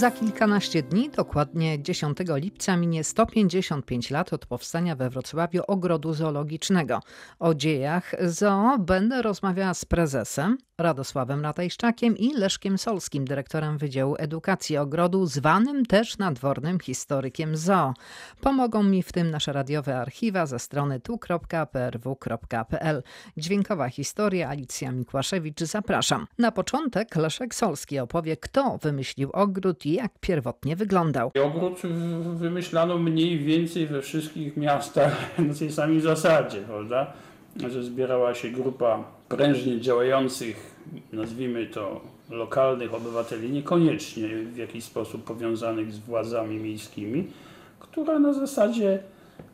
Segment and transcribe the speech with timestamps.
[0.00, 7.00] Za kilkanaście dni, dokładnie 10 lipca, minie 155 lat od powstania we Wrocławiu ogrodu zoologicznego.
[7.38, 14.76] O dziejach zoo będę rozmawiała z prezesem Radosławem Ratajszczakiem i Leszkiem Solskim, dyrektorem Wydziału Edukacji
[14.76, 17.94] Ogrodu, zwanym też nadwornym historykiem zoo.
[18.40, 23.02] Pomogą mi w tym nasze radiowe archiwa ze strony tu.prw.pl.
[23.36, 26.26] Dźwiękowa historia Alicja Mikłaszewicz, zapraszam.
[26.38, 31.30] Na początek Leszek Solski opowie, kto wymyślił ogród jak pierwotnie wyglądał.
[31.44, 31.80] Ogród
[32.34, 35.16] wymyślano mniej więcej we wszystkich miastach
[35.48, 37.12] na tej samej zasadzie, prawda?
[37.70, 40.76] Że zbierała się grupa prężnie działających,
[41.12, 47.26] nazwijmy to lokalnych obywateli, niekoniecznie w jakiś sposób powiązanych z władzami miejskimi,
[47.78, 48.98] która na zasadzie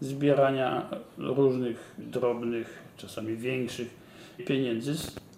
[0.01, 3.91] zbierania różnych drobnych, czasami większych
[4.47, 4.95] pieniędzy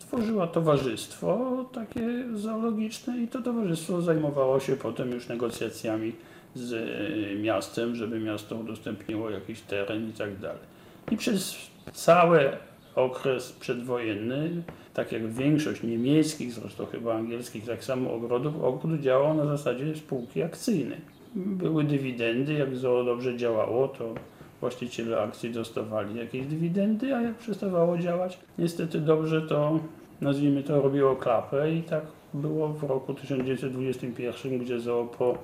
[0.08, 6.12] stworzyła towarzystwo takie zoologiczne i to towarzystwo zajmowało się potem już negocjacjami
[6.54, 10.62] z e, miastem, żeby miasto udostępniło jakiś teren i tak dalej.
[11.10, 11.56] I przez
[11.92, 12.50] cały
[12.94, 14.62] okres przedwojenny,
[14.94, 20.42] tak jak większość niemieckich, zresztą chyba angielskich, tak samo ogrodów, ogród działał na zasadzie spółki
[20.42, 21.00] akcyjnej.
[21.34, 24.14] Były dywidendy, jak zoo dobrze działało, to
[24.60, 29.80] właściciele akcji dostawali jakieś dywidendy, a jak przestawało działać niestety dobrze, to
[30.20, 32.02] nazwijmy to robiło klapę i tak
[32.34, 35.38] było w roku 1921, gdzie zoo po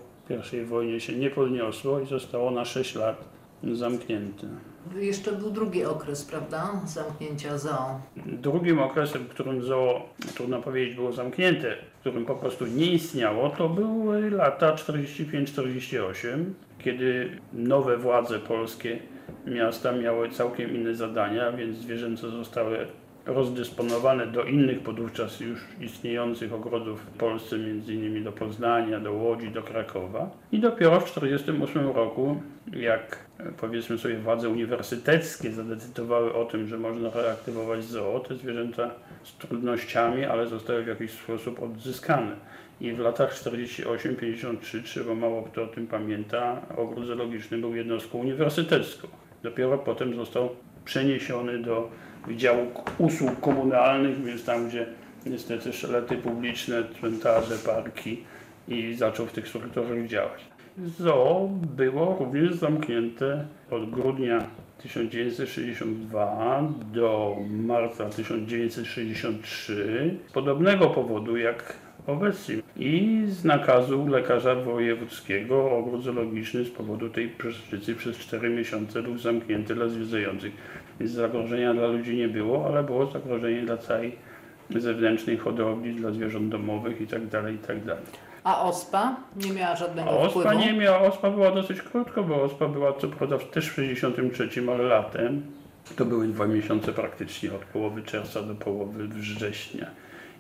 [0.53, 3.35] I wojnie się nie podniosło i zostało na 6 lat
[3.73, 4.47] zamknięte.
[4.97, 6.71] Jeszcze był drugi okres, prawda?
[6.87, 8.01] Zamknięcia zoo.
[8.27, 10.03] Drugim okresem, w którym zoo,
[10.35, 16.45] trudno powiedzieć, było zamknięte, w którym po prostu nie istniało, to były lata 45-48,
[16.79, 18.99] kiedy nowe władze polskie
[19.47, 22.87] miasta miały całkiem inne zadania, więc zwierzęce zostały
[23.27, 28.25] rozdysponowane do innych podówczas już istniejących ogrodów w Polsce, m.in.
[28.25, 30.31] do Poznania, do Łodzi, do Krakowa.
[30.53, 32.41] I dopiero w 1948 roku,
[32.73, 33.19] jak
[33.61, 38.91] powiedzmy sobie władze uniwersyteckie zadecydowały o tym, że można reaktywować zoo, te zwierzęta
[39.23, 42.37] z trudnościami, ale zostały w jakiś sposób odzyskane.
[42.81, 49.09] I w latach 48-53, trzeba mało kto o tym pamięta, ogród zoologiczny był jednostką uniwersytecką.
[49.43, 50.49] Dopiero potem został
[50.85, 51.91] przeniesiony do
[52.27, 52.67] Wydziału
[52.99, 54.87] Usług Komunalnych, więc tam, gdzie
[55.27, 58.23] niestety szalety publiczne, cmentarze, parki
[58.69, 60.45] i zaczął w tych strukturach działać.
[60.99, 64.47] Zoo było również zamknięte od grudnia
[64.79, 66.63] 1962
[66.93, 76.65] do marca 1963 z podobnego powodu jak obecnie i z nakazu lekarza wojewódzkiego ogród zoologiczny
[76.65, 80.53] z powodu tej przeszczycy przez 4 miesiące był zamknięty dla zwiedzających.
[81.01, 84.17] Więc zagrożenia dla ludzi nie było, ale było zagrożenie dla całej
[84.71, 87.43] zewnętrznej hodowli, dla zwierząt domowych itd.
[87.43, 87.97] Tak itd.
[87.97, 87.99] Tak
[88.45, 90.59] A ospa nie miała żadnego A ospa wpływu?
[90.59, 94.83] nie miała, ospa była dosyć krótko, bo ospa była co prawda też w 63, ale
[94.85, 95.43] latem.
[95.97, 99.87] To były dwa miesiące praktycznie, od połowy czerwca do połowy września.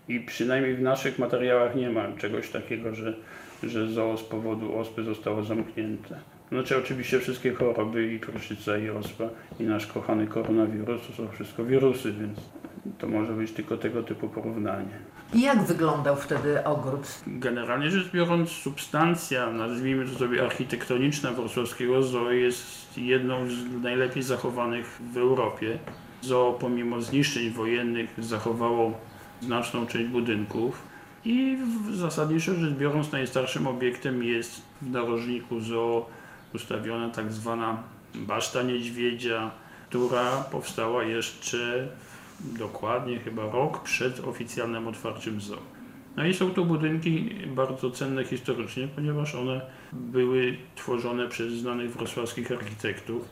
[0.09, 3.15] I przynajmniej w naszych materiałach nie ma czegoś takiego, że,
[3.62, 6.19] że zoo z powodu ospy zostało zamknięte.
[6.49, 9.25] Znaczy oczywiście wszystkie choroby i pryszczyca i ospa
[9.60, 12.38] i nasz kochany koronawirus to są wszystko wirusy, więc
[12.99, 14.99] to może być tylko tego typu porównanie.
[15.34, 17.06] I jak wyglądał wtedy ogród?
[17.27, 25.00] Generalnie rzecz biorąc substancja, nazwijmy to sobie architektoniczna wrocławskiego zoo jest jedną z najlepiej zachowanych
[25.12, 25.78] w Europie.
[26.22, 28.93] Zoo pomimo zniszczeń wojennych zachowało
[29.41, 30.83] znaczną część budynków
[31.25, 31.59] i
[31.91, 36.06] zasadniczo rzecz biorąc najstarszym obiektem jest w narożniku zoo
[36.54, 37.82] ustawiona tak zwana
[38.15, 39.50] baszta niedźwiedzia,
[39.88, 41.88] która powstała jeszcze
[42.41, 45.59] dokładnie chyba rok przed oficjalnym otwarciem zoo.
[46.16, 49.60] No i są to budynki bardzo cenne historycznie, ponieważ one
[49.92, 53.28] były tworzone przez znanych wrocławskich architektów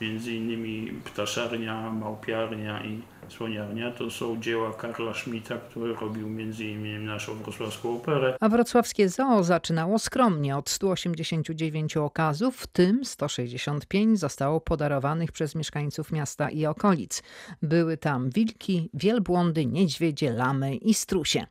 [0.00, 3.00] między innymi ptaszarnia, małpiarnia i
[3.32, 8.36] słoniarnia to są dzieła Karla Schmidta, który robił innymi naszą wrocławską operę.
[8.40, 16.12] A wrocławskie zoo zaczynało skromnie od 189 okazów, w tym 165 zostało podarowanych przez mieszkańców
[16.12, 17.22] miasta i okolic.
[17.62, 21.46] Były tam wilki, wielbłądy, niedźwiedzie, lamy i strusie.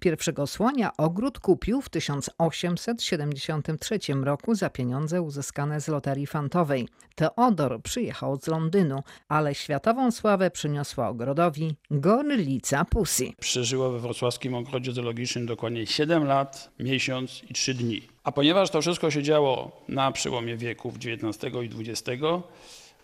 [0.00, 6.88] Pierwszego słonia ogród kupił w 1873 roku za pieniądze uzyskane z loterii fantowej.
[7.14, 13.32] Teodor przyjechał z Londynu, ale światową sławę przyniosła ogrodowi gorlica Pussy.
[13.40, 18.14] Przeżyła we wrocławskim ogrodzie zoologicznym dokładnie 7 lat, miesiąc i 3 dni.
[18.24, 22.22] A ponieważ to wszystko się działo na przełomie wieków XIX i XX,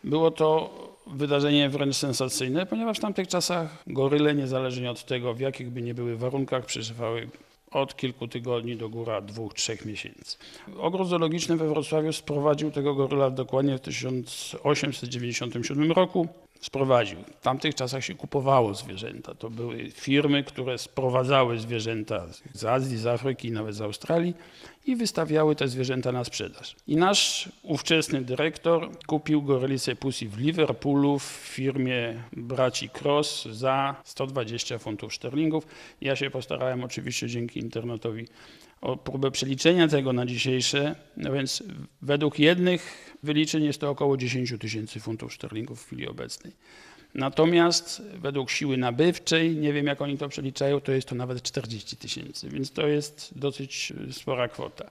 [0.05, 0.71] było to
[1.07, 5.95] wydarzenie wręcz sensacyjne, ponieważ w tamtych czasach goryle, niezależnie od tego, w jakich by nie
[5.95, 7.29] były warunkach, przeżywały
[7.71, 10.37] od kilku tygodni do góra dwóch, trzech miesięcy.
[10.79, 16.29] Ogród zoologiczny we Wrocławiu sprowadził tego goryla dokładnie w 1897 roku
[16.61, 17.19] sprowadził.
[17.41, 19.35] W tamtych czasach się kupowało zwierzęta.
[19.35, 24.35] To były firmy, które sprowadzały zwierzęta z Azji, z Afryki, nawet z Australii
[24.87, 26.77] i wystawiały te zwierzęta na sprzedaż.
[26.87, 34.79] I nasz ówczesny dyrektor kupił gorylicę Pussy w Liverpoolu w firmie braci Cross za 120
[34.79, 35.67] funtów szterlingów.
[36.01, 38.27] Ja się postarałem oczywiście dzięki internetowi
[38.81, 41.63] o próbę przeliczenia tego na dzisiejsze, no więc
[42.03, 46.53] według jednych wyliczeń jest to około 10 tysięcy funtów szterlingów w chwili obecnej.
[47.15, 51.97] Natomiast według siły nabywczej, nie wiem jak oni to przeliczają, to jest to nawet 40
[51.97, 54.91] tysięcy, więc to jest dosyć spora kwota.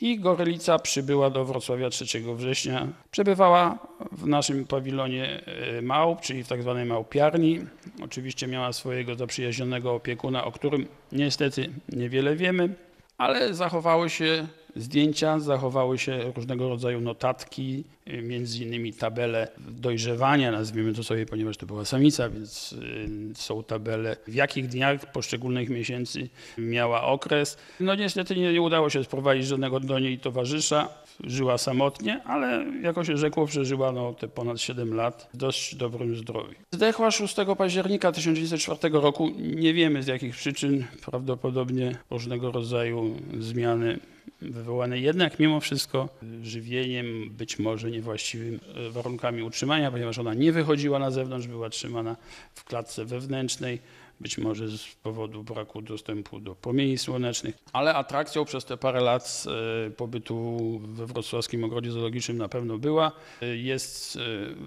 [0.00, 2.06] I Gorylica przybyła do Wrocławia 3
[2.36, 2.88] września.
[3.10, 3.78] Przebywała
[4.12, 7.60] w naszym pawilonie e, małp, czyli w tak zwanej małpiarni.
[8.02, 12.74] Oczywiście miała swojego zaprzyjaźnionego opiekuna, o którym niestety niewiele wiemy
[13.22, 14.46] ale zachowały się
[14.76, 21.66] zdjęcia, zachowały się różnego rodzaju notatki, między innymi tabele dojrzewania, nazwijmy to sobie, ponieważ to
[21.66, 26.28] była samica, więc y, są tabele, w jakich dniach poszczególnych miesięcy
[26.58, 27.58] miała okres.
[27.80, 30.88] No niestety nie, nie udało się sprowadzić żadnego do niej towarzysza,
[31.24, 36.16] żyła samotnie, ale jako się rzekło, przeżyła no, te ponad 7 lat w dość dobrym
[36.16, 36.54] zdrowiu.
[36.72, 39.30] Zdechła 6 października 1904 roku.
[39.38, 43.98] Nie wiemy z jakich przyczyn, prawdopodobnie różnego rodzaju zmiany
[44.42, 46.08] wywołane jednak mimo wszystko
[46.42, 48.58] żywieniem, być może niewłaściwymi
[48.90, 52.16] warunkami utrzymania, ponieważ ona nie wychodziła na zewnątrz, była trzymana
[52.54, 53.78] w klatce wewnętrznej
[54.22, 59.44] być może z powodu braku dostępu do promieni słonecznych, ale atrakcją przez te parę lat
[59.86, 63.12] e, pobytu we Wrocławskim Ogrodzie Zoologicznym na pewno była.
[63.42, 64.20] E, jest e,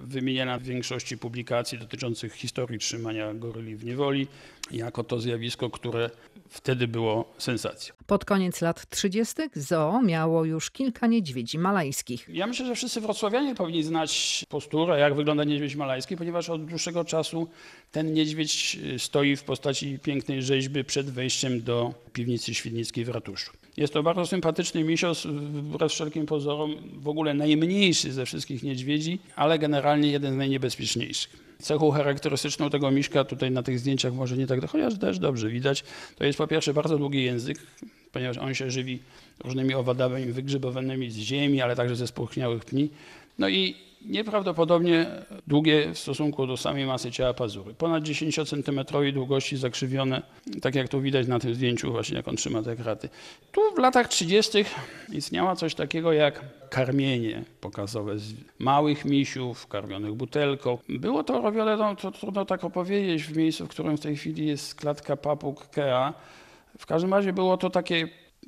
[0.03, 4.27] wymieniana w większości publikacji dotyczących historii trzymania goryli w niewoli,
[4.71, 6.09] jako to zjawisko, które
[6.49, 7.95] wtedy było sensacją.
[8.07, 9.35] Pod koniec lat 30.
[9.55, 12.29] zoo miało już kilka niedźwiedzi malajskich.
[12.29, 17.05] Ja myślę, że wszyscy wrocławianie powinni znać posturę, jak wygląda niedźwiedź malajski, ponieważ od dłuższego
[17.05, 17.47] czasu
[17.91, 23.51] ten niedźwiedź stoi w postaci pięknej rzeźby przed wejściem do piwnicy świdnickiej w ratuszu.
[23.77, 29.59] Jest to bardzo sympatyczny misios, wbrew wszelkim pozorom w ogóle najmniejszy ze wszystkich niedźwiedzi, ale
[29.59, 31.45] generalnie jeden z najniebezpieczniejszych.
[31.59, 35.83] Cechą charakterystyczną tego miśka tutaj na tych zdjęciach może nie tak, chociaż też dobrze widać,
[36.17, 37.57] to jest po pierwsze bardzo długi język,
[38.11, 38.99] ponieważ on się żywi
[39.43, 42.89] różnymi owadami wygrzebowanymi z ziemi, ale także ze spróchniałych pni.
[43.39, 45.05] No i nieprawdopodobnie
[45.47, 47.73] długie w stosunku do samej masy ciała pazury.
[47.73, 48.81] Ponad 10 cm
[49.13, 50.21] długości zakrzywione,
[50.61, 53.09] tak jak tu widać na tym zdjęciu właśnie jak on trzyma te kraty.
[53.51, 54.65] Tu w latach 30.
[55.11, 60.77] istniało coś takiego jak karmienie pokazowe z małych misiów karmionych butelką.
[60.89, 64.47] Było to robione, no, to trudno tak opowiedzieć, w miejscu, w którym w tej chwili
[64.47, 66.13] jest klatka papug Kea.
[66.77, 68.07] W każdym razie było to takie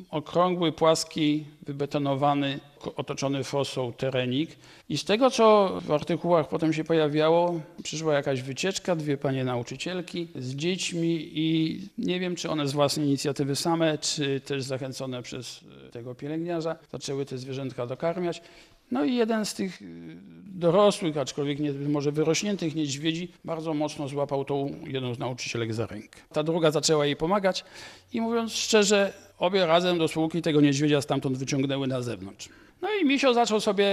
[0.09, 2.59] okrągły, płaski, wybetonowany,
[2.95, 4.49] otoczony fosą terenik.
[4.89, 10.27] I z tego, co w artykułach potem się pojawiało, przyszła jakaś wycieczka, dwie panie nauczycielki
[10.35, 15.59] z dziećmi i nie wiem, czy one z własnej inicjatywy same, czy też zachęcone przez
[15.91, 18.41] tego pielęgniarza, zaczęły te zwierzętka dokarmiać.
[18.91, 19.79] No i jeden z tych
[20.45, 26.19] dorosłych, aczkolwiek nie, może wyrośniętych niedźwiedzi, bardzo mocno złapał tą jedną z nauczycielek za rękę.
[26.33, 27.65] Ta druga zaczęła jej pomagać
[28.13, 32.49] i mówiąc szczerze, obie razem do spółki tego niedźwiedzia stamtąd wyciągnęły na zewnątrz.
[32.81, 33.87] No i Misio zaczął sobie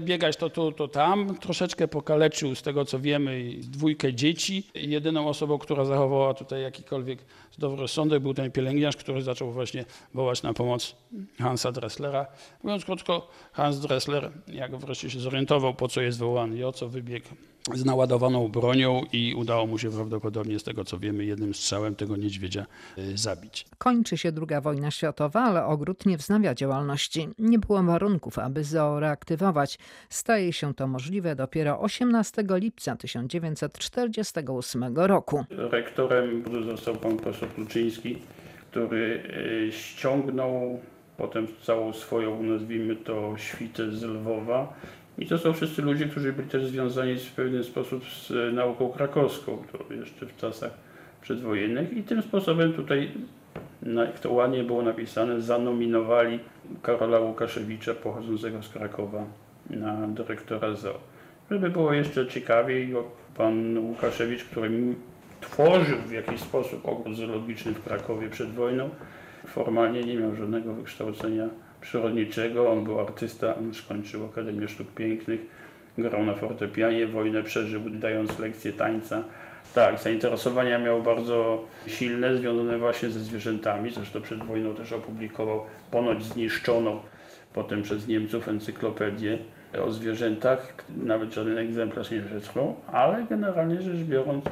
[0.00, 1.36] biegać to tu, to tam.
[1.38, 4.66] Troszeczkę pokaleczył z tego, co wiemy, dwójkę dzieci.
[4.74, 9.84] Jedyną osobą, która zachowała tutaj jakikolwiek zdrowy był ten pielęgniarz, który zaczął właśnie
[10.14, 10.96] wołać na pomoc
[11.38, 12.26] Hansa Dresslera.
[12.62, 16.88] Mówiąc krótko, Hans Dressler, jak wreszcie się zorientował, po co jest wołany i o co
[16.88, 17.28] wybiegł
[17.74, 22.16] z naładowaną bronią i udało mu się prawdopodobnie, z tego co wiemy, jednym strzałem tego
[22.16, 22.66] niedźwiedzia
[22.98, 23.66] y, zabić.
[23.78, 27.28] Kończy się II wojna światowa, ale ogród nie wznawia działalności.
[27.38, 29.78] Nie było warunków, aby zoo reaktywować.
[30.08, 35.44] Staje się to możliwe dopiero 18 lipca 1948 roku.
[35.50, 38.18] Rektorem został pan profesor Kluczyński,
[38.70, 39.22] który
[39.68, 40.80] y, ściągnął
[41.16, 44.74] potem całą swoją, nazwijmy to, świtę z Lwowa
[45.18, 48.88] i to są wszyscy ludzie, którzy byli też związani w pewien sposób z e, nauką
[48.88, 50.70] krakowską, to jeszcze w czasach
[51.22, 51.92] przedwojennych.
[51.92, 53.10] I tym sposobem tutaj,
[53.82, 56.38] jak to ładnie było napisane, zanominowali
[56.82, 59.24] Karola Łukaszewicza pochodzącego z Krakowa
[59.70, 60.98] na dyrektora zoo.
[61.50, 62.94] Żeby było jeszcze ciekawiej,
[63.36, 64.70] pan Łukaszewicz, który
[65.40, 68.90] tworzył w jakiś sposób ogród zoologiczny w Krakowie przed wojną,
[69.46, 71.48] formalnie nie miał żadnego wykształcenia
[71.82, 72.72] przyrodniczego.
[72.72, 75.40] On był artysta, skończył Akademię Sztuk Pięknych
[75.98, 79.24] grał na fortepianie, wojnę przeżył dając lekcje tańca.
[79.74, 83.90] Tak, zainteresowania miał bardzo silne, związane właśnie ze zwierzętami.
[83.90, 87.00] Zresztą przed wojną też opublikował ponoć zniszczoną
[87.54, 89.38] potem przez Niemców encyklopedię
[89.84, 90.74] o zwierzętach.
[90.96, 94.44] Nawet żaden egzemplarz nie przetrwał, ale generalnie rzecz biorąc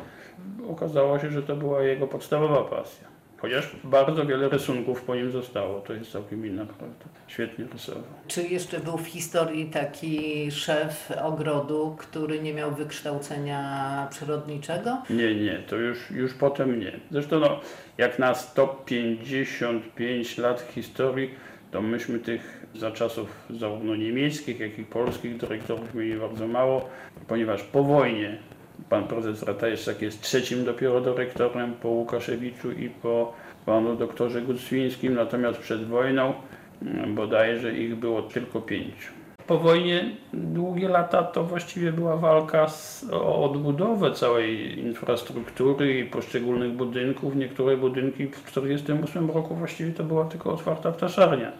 [0.68, 3.09] okazało się, że to była jego podstawowa pasja.
[3.40, 7.04] Chociaż bardzo wiele rysunków po nim zostało, to jest całkiem inna prawda.
[7.26, 8.02] Świetnie rysował.
[8.28, 15.02] Czy jeszcze był w historii taki szef ogrodu, który nie miał wykształcenia przyrodniczego?
[15.10, 16.92] Nie, nie, to już, już potem nie.
[17.10, 17.60] Zresztą no,
[17.98, 21.30] jak na 155 lat historii,
[21.70, 26.88] to myśmy tych za czasów zarówno niemieckich, jak i polskich dyrektorów mieli bardzo mało,
[27.28, 28.38] ponieważ po wojnie
[28.88, 33.32] pan prezes Ratajczak jest trzecim dopiero dyrektorem po Łukaszewiczu i po
[33.66, 36.34] panu doktorze Gucwińskim, natomiast przed wojną
[36.82, 39.12] mm, bodajże ich było tylko pięciu.
[39.46, 46.72] Po wojnie długie lata to właściwie była walka z, o odbudowę całej infrastruktury i poszczególnych
[46.72, 47.36] budynków.
[47.36, 51.52] Niektóre budynki w 1948 roku właściwie to była tylko otwarta ptaszarnia.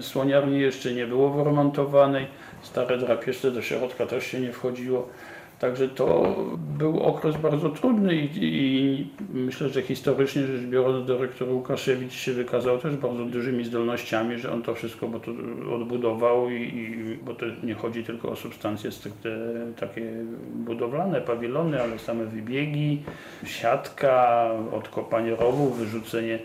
[0.00, 2.26] Słoniarni jeszcze nie było wyremontowanej,
[2.62, 5.08] stare drapieżce do środka też się nie wchodziło.
[5.58, 6.36] Także to
[6.78, 12.78] był okres bardzo trudny i, i, myślę, że historycznie rzecz biorąc dyrektor Łukaszewicz się wykazał
[12.78, 15.30] też bardzo dużymi zdolnościami, że on to wszystko bo to
[15.74, 19.30] odbudował i, i bo to nie chodzi tylko o substancje stricte
[19.80, 20.12] takie
[20.54, 23.02] budowlane, pawilony, ale same wybiegi,
[23.44, 26.38] siatka, odkopanie rowów, wyrzucenie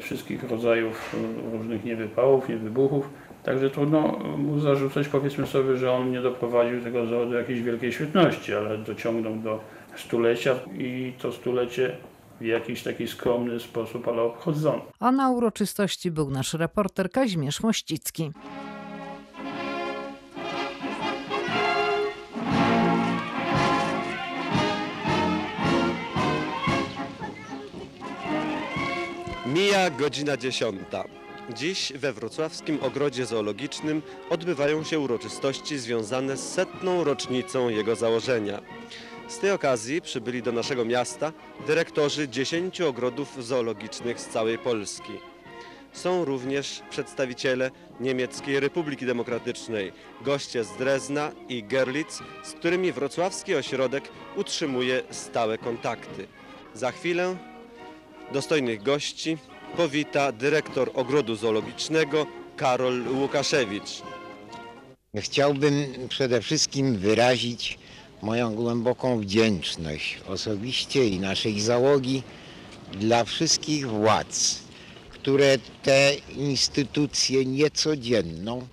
[0.00, 1.16] wszystkich rodzajów
[1.52, 3.10] różnych niewypałów, niewybuchów.
[3.44, 4.00] Także trudno
[4.38, 9.36] mu zarzucać, powiedzmy sobie, że on nie doprowadził tego do jakiejś wielkiej świetności, ale dociągnął
[9.36, 9.60] do
[9.96, 11.96] stulecia i to stulecie
[12.40, 14.82] w jakiś taki skromny sposób, ale obchodzono.
[15.00, 18.32] A na uroczystości był nasz reporter Kazimierz Mościcki.
[29.46, 31.04] Mija godzina dziesiąta.
[31.54, 38.60] Dziś we wrocławskim ogrodzie zoologicznym odbywają się uroczystości związane z setną rocznicą jego założenia.
[39.28, 41.32] Z tej okazji przybyli do naszego miasta
[41.66, 45.12] dyrektorzy dziesięciu ogrodów zoologicznych z całej Polski.
[45.92, 54.04] Są również przedstawiciele Niemieckiej Republiki Demokratycznej, goście z Drezna i Gerlitz, z którymi wrocławski ośrodek
[54.36, 56.26] utrzymuje stałe kontakty.
[56.74, 57.36] Za chwilę
[58.32, 59.38] dostojnych gości
[59.76, 64.02] powita dyrektor ogrodu zoologicznego Karol Łukaszewicz.
[65.16, 67.78] Chciałbym przede wszystkim wyrazić
[68.22, 72.22] moją głęboką wdzięczność osobiście i naszej załogi
[72.92, 74.58] dla wszystkich władz,
[75.10, 78.66] które tę instytucję niecodzienną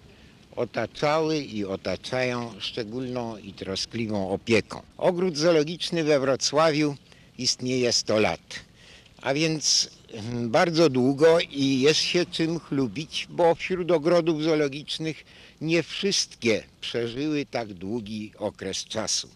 [0.56, 4.82] otaczały i otaczają szczególną i troskliwą opieką.
[4.98, 6.96] Ogród zoologiczny we Wrocławiu
[7.38, 8.60] istnieje 100 lat,
[9.22, 9.89] a więc
[10.48, 15.26] bardzo długo i jest się czym chlubić, bo wśród ogrodów zoologicznych
[15.62, 19.30] nie wszystkie przeżyły tak długi okres czasu.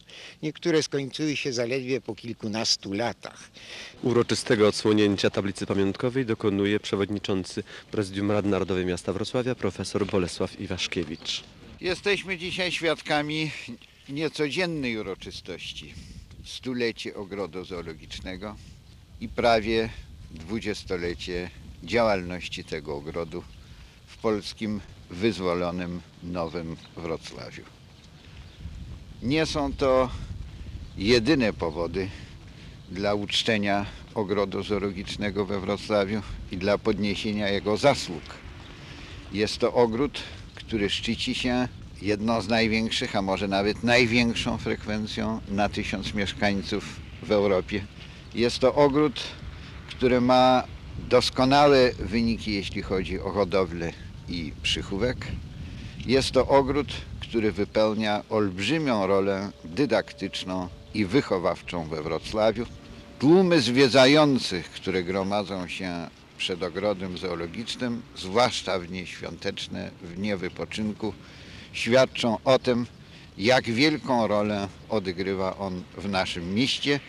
[0.43, 3.51] Niektóre skończyły się zaledwie po kilkunastu latach.
[4.03, 11.43] Uroczystego odsłonięcia tablicy pamiątkowej dokonuje przewodniczący Prezydium Rady Narodowej Miasta Wrocławia profesor Bolesław Iwaszkiewicz.
[11.81, 13.51] Jesteśmy dzisiaj świadkami
[14.09, 15.93] niecodziennej uroczystości.
[16.45, 18.55] Stulecie ogrodu zoologicznego
[19.21, 19.89] i prawie
[20.33, 21.49] dwudziestolecie
[21.83, 23.43] działalności tego ogrodu
[24.05, 27.63] w polskim wyzwolonym Nowym Wrocławiu.
[29.23, 30.09] Nie są to
[30.97, 32.09] jedyne powody
[32.91, 33.85] dla uczczenia
[34.15, 36.21] ogrodu zoologicznego we Wrocławiu
[36.51, 38.23] i dla podniesienia jego zasług.
[39.33, 40.19] Jest to ogród,
[40.55, 41.67] który szczyci się
[42.01, 47.85] jedną z największych, a może nawet największą frekwencją na tysiąc mieszkańców w Europie.
[48.35, 49.23] Jest to ogród,
[50.01, 50.63] który ma
[51.09, 53.93] doskonałe wyniki, jeśli chodzi o hodowlę
[54.29, 55.27] i przychówek.
[56.05, 56.87] Jest to ogród,
[57.19, 62.65] który wypełnia olbrzymią rolę dydaktyczną i wychowawczą we Wrocławiu.
[63.19, 71.13] Tłumy zwiedzających, które gromadzą się przed ogrodem zoologicznym, zwłaszcza w dni świąteczne, w dnie wypoczynku,
[71.73, 72.85] świadczą o tym,
[73.37, 76.99] jak wielką rolę odgrywa on w naszym mieście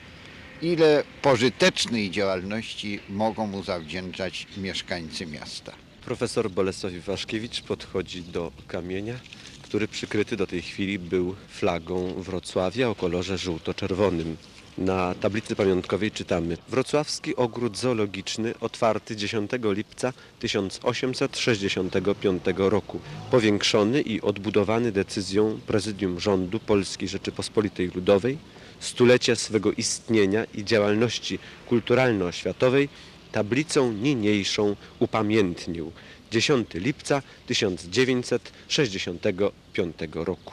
[0.62, 5.72] ile pożytecznej działalności mogą mu zawdzięczać mieszkańcy miasta.
[6.04, 9.14] Profesor Bolesław Iwaszkiewicz podchodzi do kamienia,
[9.62, 14.36] który przykryty do tej chwili był flagą Wrocławia o kolorze żółto-czerwonym.
[14.78, 23.00] Na tablicy pamiątkowej czytamy Wrocławski Ogród Zoologiczny otwarty 10 lipca 1865 roku.
[23.30, 28.38] Powiększony i odbudowany decyzją Prezydium Rządu Polskiej Rzeczypospolitej Ludowej
[28.82, 32.88] stulecia swego istnienia i działalności kulturalno-oświatowej
[33.32, 35.92] tablicą niniejszą upamiętnił
[36.30, 40.52] 10 lipca 1965 roku.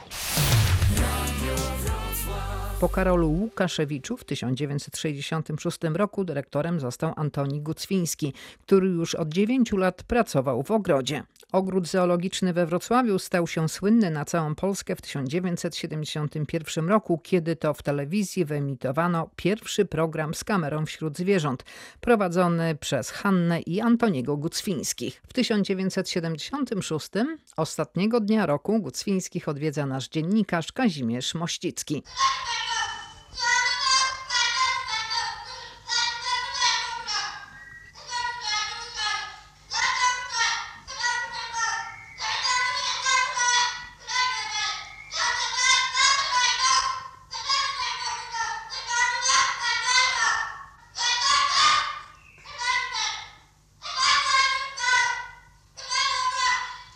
[2.80, 10.02] Po Karolu Łukaszewiczu w 1966 roku dyrektorem został Antoni Gucwiński, który już od 9 lat
[10.02, 11.22] pracował w ogrodzie.
[11.52, 17.74] Ogród zoologiczny we Wrocławiu stał się słynny na całą Polskę w 1971 roku, kiedy to
[17.74, 21.64] w telewizji wyemitowano pierwszy program z kamerą wśród zwierząt,
[22.00, 25.22] prowadzony przez Hannę i Antoniego Gucwińskich.
[25.28, 27.08] W 1976,
[27.56, 32.02] ostatniego dnia roku, Gucwińskich odwiedza nasz dziennikarz Kazimierz Mościcki.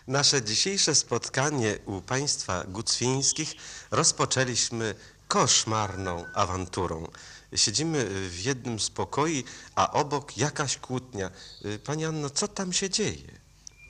[0.07, 3.55] Nasze dzisiejsze spotkanie u państwa gucwińskich
[3.91, 4.95] rozpoczęliśmy
[5.29, 7.07] koszmarną awanturą.
[7.55, 9.45] Siedzimy w jednym z pokoi,
[9.75, 11.31] a obok jakaś kłótnia.
[11.85, 13.29] Pani Anno, co tam się dzieje?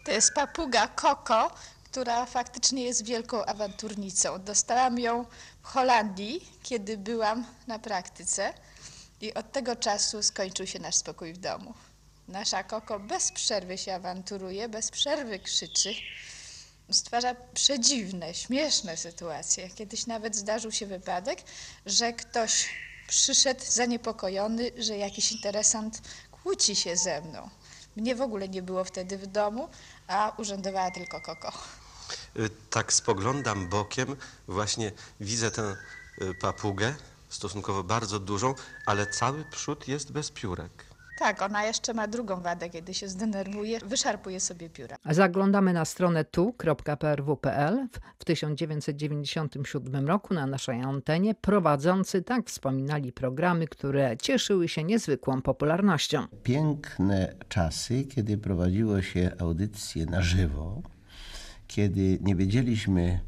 [0.04, 1.54] To jest papuga Koko,
[1.84, 4.42] która faktycznie jest wielką awanturnicą.
[4.44, 5.26] Dostałam ją
[5.62, 8.54] w Holandii, kiedy byłam na praktyce
[9.20, 11.74] i od tego czasu skończył się nasz spokój w domu.
[12.28, 15.94] Nasza Koko bez przerwy się awanturuje, bez przerwy krzyczy.
[16.90, 19.70] Stwarza przedziwne, śmieszne sytuacje.
[19.70, 21.38] Kiedyś nawet zdarzył się wypadek,
[21.86, 22.68] że ktoś
[23.08, 26.02] przyszedł zaniepokojony, że jakiś interesant
[26.42, 27.50] kłóci się ze mną.
[27.96, 29.68] Mnie w ogóle nie było wtedy w domu,
[30.06, 31.52] a urzędowała tylko Koko.
[32.36, 34.16] Y, Tak spoglądam bokiem,
[34.48, 35.76] właśnie widzę tę
[36.22, 36.94] y, papugę,
[37.28, 38.54] stosunkowo bardzo dużą,
[38.86, 40.93] ale cały przód jest bez piórek.
[41.18, 44.96] Tak, ona jeszcze ma drugą wadę, kiedy się zdenerwuje, wyszarpuje sobie pióra.
[45.10, 47.88] Zaglądamy na stronę tu.prw.pl.
[48.18, 56.26] W 1997 roku na naszej antenie prowadzący tak wspominali programy, które cieszyły się niezwykłą popularnością.
[56.42, 60.82] piękne czasy, kiedy prowadziło się audycje na żywo,
[61.66, 63.20] kiedy nie wiedzieliśmy,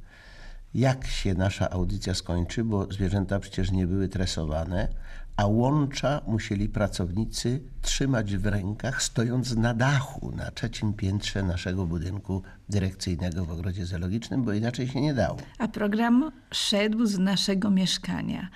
[0.75, 4.89] jak się nasza audycja skończy, bo zwierzęta przecież nie były tresowane,
[5.37, 12.43] a łącza musieli pracownicy trzymać w rękach, stojąc na dachu, na trzecim piętrze naszego budynku
[12.69, 15.37] dyrekcyjnego w ogrodzie zoologicznym, bo inaczej się nie dało.
[15.59, 18.49] A program szedł z naszego mieszkania.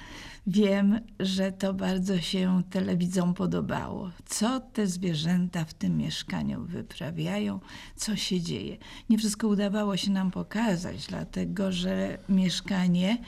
[0.50, 4.10] Wiem, że to bardzo się telewidzom podobało.
[4.26, 7.60] Co te zwierzęta w tym mieszkaniu wyprawiają,
[7.96, 8.76] co się dzieje.
[9.10, 13.18] Nie wszystko udawało się nam pokazać, dlatego że mieszkanie,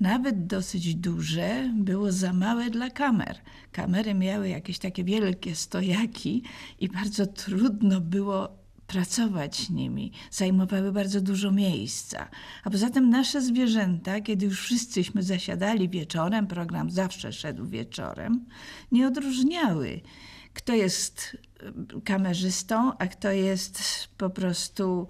[0.00, 3.36] nawet dosyć duże, było za małe dla kamer.
[3.72, 6.42] Kamery miały jakieś takie wielkie stojaki
[6.80, 8.61] i bardzo trudno było
[8.92, 12.28] pracować nimi, zajmowały bardzo dużo miejsca.
[12.64, 18.44] A poza tym nasze zwierzęta, kiedy już wszyscyśmy zasiadali wieczorem, program zawsze szedł wieczorem,
[18.92, 20.00] nie odróżniały,
[20.54, 21.36] kto jest
[21.96, 23.82] y, kamerzystą, a kto jest
[24.18, 25.08] po prostu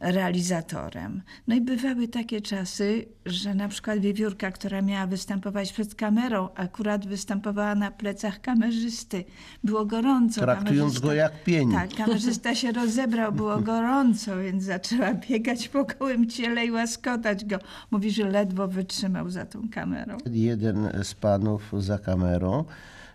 [0.00, 1.22] realizatorem.
[1.48, 7.06] No i bywały takie czasy, że na przykład wiewiórka, która miała występować przed kamerą, akurat
[7.06, 9.24] występowała na plecach kamerzysty.
[9.64, 10.40] Było gorąco.
[10.40, 11.72] Traktując go jak pień.
[11.72, 17.58] Tak, kamerzysta się rozebrał, było gorąco, więc zaczęła biegać po gołym ciele i łaskotać go.
[17.90, 20.18] Mówi, że ledwo wytrzymał za tą kamerą.
[20.30, 22.64] Jeden z panów za kamerą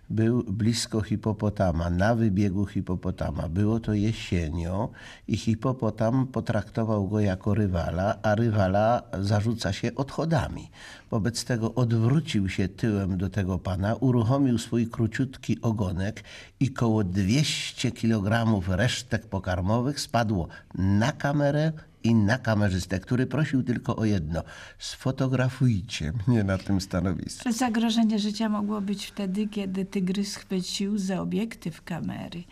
[0.09, 3.49] był blisko hipopotama, na wybiegu hipopotama.
[3.49, 4.87] Było to jesienią
[5.27, 10.69] i hipopotam potraktował go jako rywala, a rywala zarzuca się odchodami.
[11.11, 16.23] Wobec tego odwrócił się tyłem do tego pana, uruchomił swój króciutki ogonek
[16.59, 21.71] i koło 200 kg resztek pokarmowych spadło na kamerę
[22.05, 24.43] i na kamerzystę, który prosił tylko o jedno:
[24.79, 27.51] sfotografujcie mnie na tym stanowisku.
[27.51, 32.43] Zagrożenie życia mogło być wtedy, kiedy tygrys chwycił za obiektyw kamery.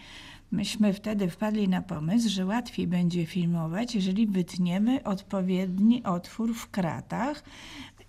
[0.51, 7.43] Myśmy wtedy wpadli na pomysł, że łatwiej będzie filmować, jeżeli wytniemy odpowiedni otwór w kratach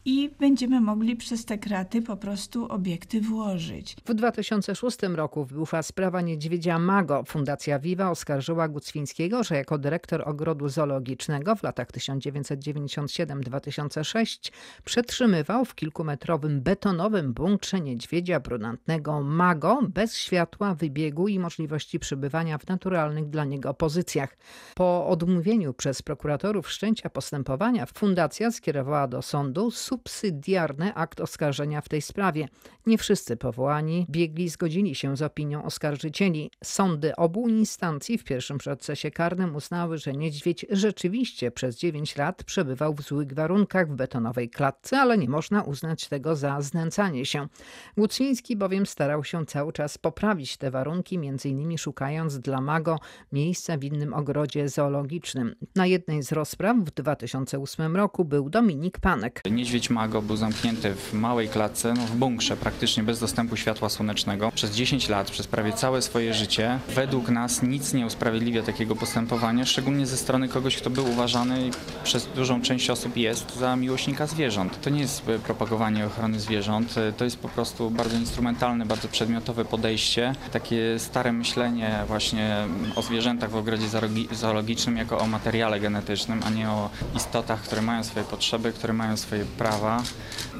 [0.04, 3.96] i będziemy mogli przez te kraty po prostu obiekty włożyć.
[4.04, 7.24] W 2006 roku wybuchła sprawa niedźwiedzia Mago.
[7.26, 14.52] Fundacja Viva oskarżyła Gucwińskiego, że jako dyrektor ogrodu zoologicznego w latach 1997-2006
[14.84, 22.68] przetrzymywał w kilkumetrowym betonowym bunkrze niedźwiedzia brunatnego Mago bez światła, wybiegu i możliwości przebywania w
[22.68, 24.36] naturalnych dla niego pozycjach.
[24.74, 32.02] Po odmówieniu przez prokuratorów wszczęcia postępowania fundacja skierowała do sądu subsydiarny akt oskarżenia w tej
[32.02, 32.48] sprawie.
[32.86, 36.50] Nie wszyscy powołani biegli zgodzili się z opinią oskarżycieli.
[36.64, 42.94] Sądy obu instancji w pierwszym procesie karnym uznały, że niedźwiedź rzeczywiście przez 9 lat przebywał
[42.94, 47.48] w złych warunkach w betonowej klatce, ale nie można uznać tego za znęcanie się.
[47.96, 52.98] Łuczyński bowiem starał się cały czas poprawić te warunki, innymi szukając dla Mago
[53.32, 55.54] miejsca w innym ogrodzie zoologicznym.
[55.76, 59.42] Na jednej z rozpraw w 2008 roku był Dominik Panek.
[59.50, 64.52] Niedźwiedź Mago był zamknięty w małej klatce, no w bunkrze, praktycznie bez dostępu światła słonecznego
[64.54, 66.78] przez 10 lat, przez prawie całe swoje życie.
[66.88, 71.70] Według nas nic nie usprawiedliwia takiego postępowania, szczególnie ze strony kogoś, kto był uważany
[72.04, 74.80] przez dużą część osób jest za miłośnika zwierząt.
[74.80, 80.34] To nie jest propagowanie ochrony zwierząt, to jest po prostu bardzo instrumentalne, bardzo przedmiotowe podejście,
[80.52, 82.56] takie stare myślenie właśnie
[82.96, 83.86] o zwierzętach w ogrodzie
[84.32, 89.16] zoologicznym jako o materiale genetycznym, a nie o istotach, które mają swoje potrzeby, które mają
[89.16, 89.73] swoje prawa.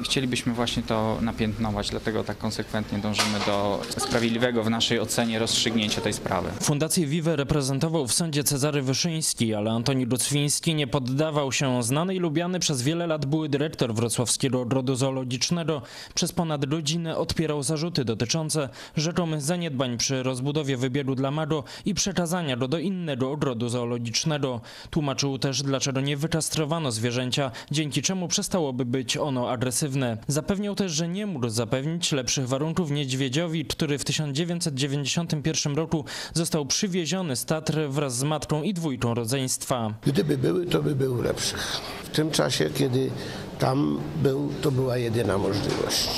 [0.03, 6.13] Chcielibyśmy właśnie to napiętnować, dlatego tak konsekwentnie dążymy do sprawiedliwego w naszej ocenie rozstrzygnięcia tej
[6.13, 6.49] sprawy.
[6.61, 11.83] Fundację Vive reprezentował w sądzie Cezary Wyszyński, ale Antoni Lucwiński nie poddawał się.
[11.83, 15.81] Znany i lubiany przez wiele lat były dyrektor Wrocławskiego Ogrodu Zoologicznego
[16.15, 22.57] przez ponad godzinę odpierał zarzuty dotyczące rzekomych zaniedbań przy rozbudowie wybiegu dla Maro i przekazania
[22.57, 24.61] go do innego ogrodu zoologicznego.
[24.89, 30.17] Tłumaczył też, dlaczego nie wykastrowano zwierzęcia, dzięki czemu przestałoby być ono agresywne.
[30.27, 37.35] Zapewniał też, że nie mógł zapewnić lepszych warunków niedźwiedziowi, który w 1991 roku został przywieziony
[37.35, 39.93] z Tatr wraz z matką i dwójką rodzeństwa.
[40.05, 41.81] Gdyby były, to by był lepszych.
[42.03, 43.11] W tym czasie, kiedy
[43.59, 46.09] tam był, to była jedyna możliwość.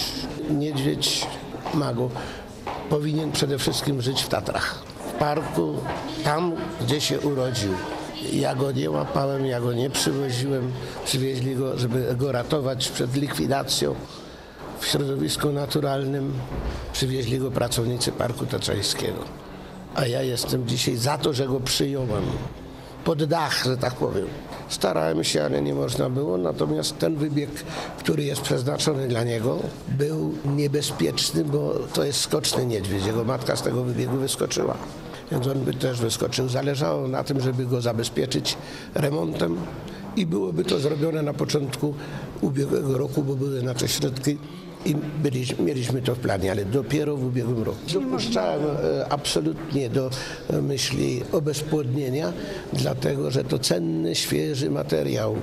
[0.49, 1.27] Niedźwiedź
[1.73, 2.09] Mago
[2.89, 4.83] powinien przede wszystkim żyć w Tatrach.
[5.09, 5.75] W parku,
[6.23, 7.71] tam gdzie się urodził.
[8.33, 10.71] Ja go nie łapałem, ja go nie przywoziłem.
[11.05, 13.95] Przywieźli go, żeby go ratować przed likwidacją
[14.79, 16.33] w środowisku naturalnym.
[16.93, 19.19] Przywieźli go pracownicy Parku Tatrzańskiego.
[19.95, 22.23] A ja jestem dzisiaj za to, że go przyjąłem
[23.03, 24.27] pod dach, że tak powiem.
[24.69, 27.49] Starałem się, ale nie można było, natomiast ten wybieg,
[27.99, 33.05] który jest przeznaczony dla niego, był niebezpieczny, bo to jest skoczny niedźwiedź.
[33.05, 34.77] Jego matka z tego wybiegu wyskoczyła.
[35.31, 36.49] Więc on by też wyskoczył.
[36.49, 38.57] Zależało na tym, żeby go zabezpieczyć
[38.95, 39.57] remontem
[40.15, 41.93] i byłoby to zrobione na początku
[42.41, 44.37] ubiegłego roku, bo były nasze środki
[44.85, 47.77] i byliśmy, mieliśmy to w planie, ale dopiero w ubiegłym roku.
[47.93, 50.09] Dopuszczałem e, absolutnie do
[50.49, 52.33] e, myśli obezpłodnienia,
[52.73, 55.35] dlatego że to cenny, świeży materiał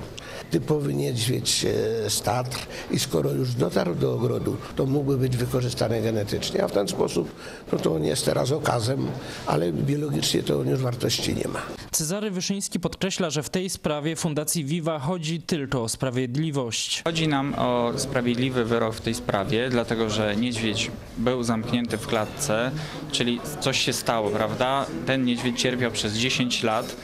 [0.51, 2.57] typowy niedźwiedź e, z Tatr
[2.91, 7.31] i skoro już dotarł do ogrodu, to mógłby być wykorzystany genetycznie, a w ten sposób
[7.71, 9.07] no to on jest teraz okazem,
[9.47, 11.61] ale biologicznie to on już wartości nie ma.
[11.91, 17.01] Cezary Wyszyński podkreśla, że w tej sprawie Fundacji Viva chodzi tylko o sprawiedliwość.
[17.03, 22.71] Chodzi nam o sprawiedliwy wyrok w tej sprawie, dlatego że niedźwiedź był zamknięty w klatce,
[23.11, 24.85] czyli coś się stało, prawda?
[25.05, 26.95] Ten niedźwiedź cierpiał przez 10 lat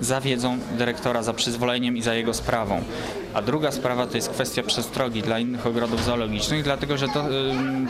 [0.00, 2.82] za wiedzą dyrektora, za przyzwoleniem i za jego sprawą.
[3.34, 7.24] A druga sprawa to jest kwestia przestrogi dla innych ogrodów zoologicznych, dlatego że to,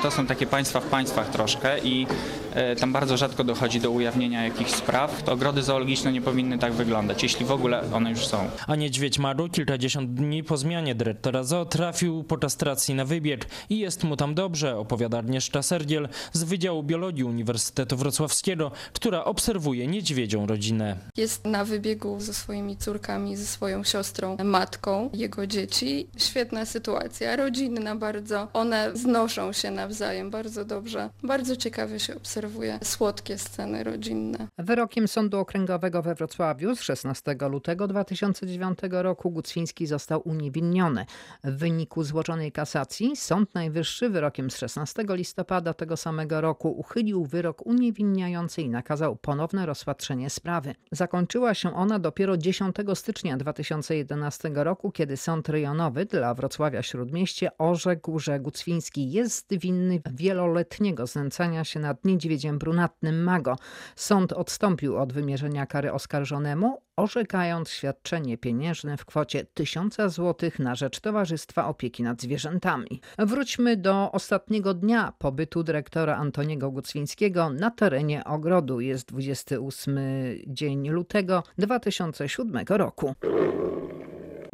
[0.02, 2.06] to są takie państwa w państwach troszkę i
[2.54, 5.22] e, tam bardzo rzadko dochodzi do ujawnienia jakichś spraw.
[5.22, 8.50] To ogrody zoologiczne nie powinny tak wyglądać, jeśli w ogóle one już są.
[8.66, 13.78] A niedźwiedź Maru kilkadziesiąt dni po zmianie dyrektora zoo trafił po kastracji na wybieg i
[13.78, 20.46] jest mu tam dobrze, opowiada Agnieszka Sergiel z Wydziału Biologii Uniwersytetu Wrocławskiego, która obserwuje niedźwiedzią
[20.46, 20.96] rodzinę.
[21.16, 25.10] Jest na wybiegu ze swoimi córkami, ze swoją siostrą, matką.
[25.12, 26.08] Jego dzieci.
[26.16, 28.48] Świetna sytuacja, rodzinna bardzo.
[28.52, 31.10] One znoszą się nawzajem bardzo dobrze.
[31.22, 34.48] Bardzo ciekawie się obserwuje słodkie sceny rodzinne.
[34.58, 41.06] Wyrokiem Sądu Okręgowego we Wrocławiu z 16 lutego 2009 roku Gucwiński został uniewinniony.
[41.44, 47.66] W wyniku złożonej kasacji Sąd Najwyższy wyrokiem z 16 listopada tego samego roku uchylił wyrok
[47.66, 50.74] uniewinniający i nakazał ponowne rozpatrzenie sprawy.
[50.92, 58.18] Zakończyła się ona dopiero 10 stycznia 2011 roku, kiedy Sąd Rejonowy dla Wrocławia Śródmieście orzekł,
[58.18, 63.56] że Gucwiński jest winny wieloletniego znęcania się nad niedźwiedziem brunatnym Mago.
[63.96, 71.00] Sąd odstąpił od wymierzenia kary oskarżonemu, orzekając świadczenie pieniężne w kwocie 1000 zł na rzecz
[71.00, 73.00] Towarzystwa Opieki nad Zwierzętami.
[73.18, 78.80] Wróćmy do ostatniego dnia pobytu dyrektora Antoniego Gucwińskiego na terenie ogrodu.
[78.80, 79.98] Jest 28
[80.46, 83.14] dzień lutego 2007 roku.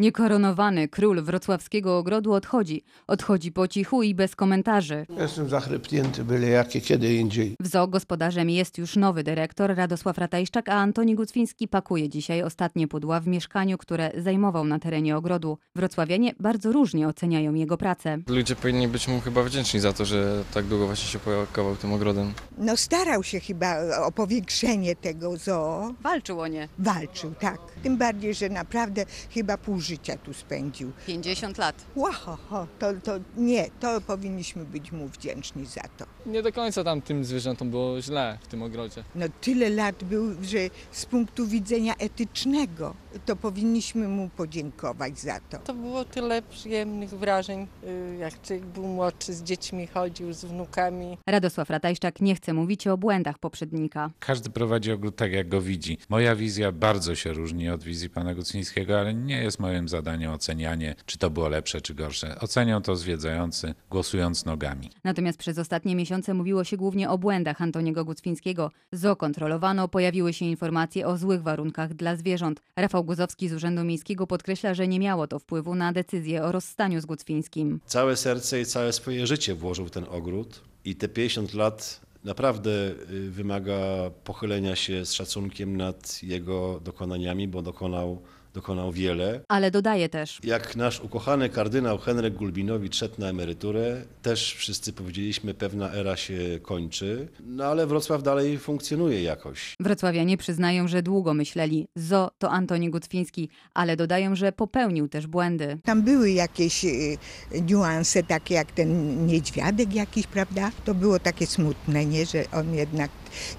[0.01, 2.85] Niekoronowany król wrocławskiego ogrodu odchodzi.
[3.07, 5.07] Odchodzi po cichu i bez komentarzy.
[5.19, 7.57] Jestem zachrypnięty byle jakie kiedy indziej.
[7.61, 12.89] W zoo gospodarzem jest już nowy dyrektor Radosław Ratajszczak, a Antoni Gucwiński pakuje dzisiaj ostatnie
[12.89, 15.59] pudła w mieszkaniu, które zajmował na terenie ogrodu.
[15.77, 18.19] Wrocławianie bardzo różnie oceniają jego pracę.
[18.29, 21.93] Ludzie powinni być mu chyba wdzięczni za to, że tak długo właśnie się pakował tym
[21.93, 22.33] ogrodem.
[22.59, 25.95] No starał się chyba o powiększenie tego zoo.
[26.03, 26.69] Walczył o nie.
[26.79, 27.59] Walczył, tak.
[27.83, 30.92] Tym bardziej, że naprawdę chyba pół życia tu spędził.
[31.07, 31.85] 50 lat.
[31.96, 36.05] Łaho, to, to nie, to powinniśmy być mu wdzięczni za to.
[36.27, 39.05] Nie do końca tam tym zwierzętom było źle w tym ogrodzie.
[39.15, 40.59] No tyle lat był, że
[40.91, 42.95] z punktu widzenia etycznego
[43.27, 45.59] to powinniśmy mu podziękować za to.
[45.59, 51.19] To było tyle przyjemnych wrażeń, y, jak człowiek był młodszy, z dziećmi chodził, z wnukami.
[51.27, 54.11] Radosław Ratajszczak nie chce mówić o błędach poprzednika.
[54.19, 55.99] Każdy prowadzi ogród tak, jak go widzi.
[56.09, 60.95] Moja wizja bardzo się różni od wizji pana Gucnińskiego, ale nie jest moim zadaniem ocenianie,
[61.07, 62.41] czy to było lepsze, czy gorsze.
[62.41, 64.91] Ocenią to zwiedzający, głosując nogami.
[65.05, 68.70] Natomiast przez ostatnie miesiące mówiło się głównie o błędach Antoniego Gucwińskiego.
[68.92, 72.62] Zo kontrolowano, pojawiły się informacje o złych warunkach dla zwierząt.
[72.77, 77.01] Rafał Guzowski z Urzędu Miejskiego podkreśla, że nie miało to wpływu na decyzję o rozstaniu
[77.01, 77.81] z Gucwińskim.
[77.87, 82.70] Całe serce i całe swoje życie włożył w ten ogród i te 50 lat naprawdę
[82.70, 88.23] y, wymaga pochylenia się z szacunkiem nad jego dokonaniami, bo dokonał,
[88.55, 89.41] dokonał wiele.
[89.49, 95.55] Ale dodaje też, Jak nasz ukochany kardynał Henryk Gulbinowicz szedł na emeryturę, też wszyscy powiedzieliśmy,
[95.55, 99.75] pewna era się kończy, no ale Wrocław dalej funkcjonuje jakoś.
[99.81, 101.87] wrocławianie przyznają, że długo myśleli.
[101.97, 105.79] Zo to Antoni Gucwiński, ale dodają, że popełnił też błędy.
[105.85, 107.19] Tam były jakieś y,
[107.63, 110.71] niuanse, takie jak ten niedźwiadek jakiś, prawda?
[110.85, 112.27] To było takie smutne, nie?
[112.27, 113.11] Że on jednak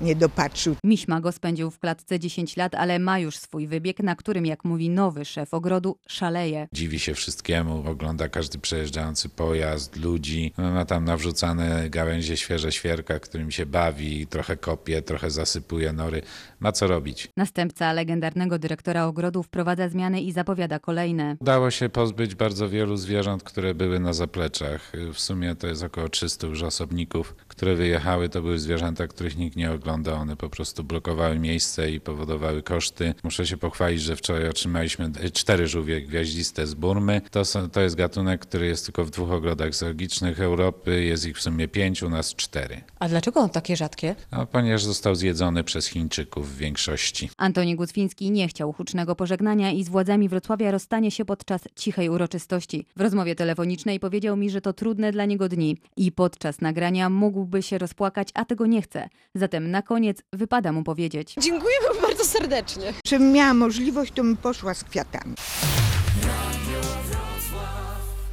[0.02, 0.76] nie dopatrzył.
[0.84, 4.66] Miśma go spędził w klatce 10 lat, ale ma już swój wybieg, na którym, jak
[4.66, 6.68] mówi nowy szef ogrodu, szaleje.
[6.74, 10.54] Dziwi się wszystkiemu, ogląda każdy przejeżdżający pojazd, ludzi.
[10.58, 16.22] No, Ma tam nawrzucane gałęzie świeże świerka, którym się bawi, trochę kopie, trochę zasypuje nory.
[16.60, 17.30] Ma co robić.
[17.38, 21.38] Następca legendarnego dyrektora ogrodu wprowadza zmiany i zapowiada kolejne.
[21.40, 24.92] Udało się pozbyć bardzo wielu zwierząt, które były na zapleczach.
[25.14, 28.30] W sumie to jest około 300 już osobników, które wyjechały.
[28.30, 30.16] To były zwierzęta, których nikt nie oglądał.
[30.16, 33.14] One po prostu blokowały miejsce i powodowały koszty.
[33.24, 37.22] Muszę się pochwalić, że wczoraj otrzymaliśmy cztery żółwie gwiaździste z Burmy.
[37.32, 41.04] To, są, to jest gatunek, który jest tylko w dwóch ogrodach zoologicznych Europy.
[41.04, 42.82] Jest ich w sumie pięć, u nas cztery.
[43.00, 44.16] A dlaczego on takie rzadkie?
[44.32, 47.30] No, ponieważ został zjedzony przez Chińczyków w większości.
[47.38, 52.86] Antoni Gucwiński nie chciał hucznego pożegnania i z władzami Wrocławia rozstanie się podczas cichej uroczystości.
[52.96, 57.10] W rozmowie telefonicznej powiedział mi, że to trudne dla niego dni i podczas nagrania
[57.42, 59.10] mógłby się rozpłakać, a tego nie chce.
[59.36, 61.36] Zatem na koniec wypada mu powiedzieć.
[61.40, 62.94] Dziękuję wam bardzo serdecznie.
[63.08, 65.36] Żebym miała możliwość, to bym poszła z kwiatami.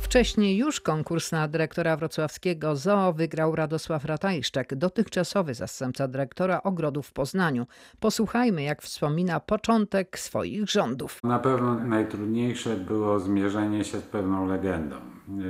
[0.00, 7.12] Wcześniej już konkurs na dyrektora wrocławskiego zoo wygrał Radosław Ratajszczak, dotychczasowy zastępca dyrektora ogrodu w
[7.12, 7.66] Poznaniu.
[8.00, 11.20] Posłuchajmy, jak wspomina początek swoich rządów.
[11.24, 14.96] Na pewno najtrudniejsze było zmierzenie się z pewną legendą.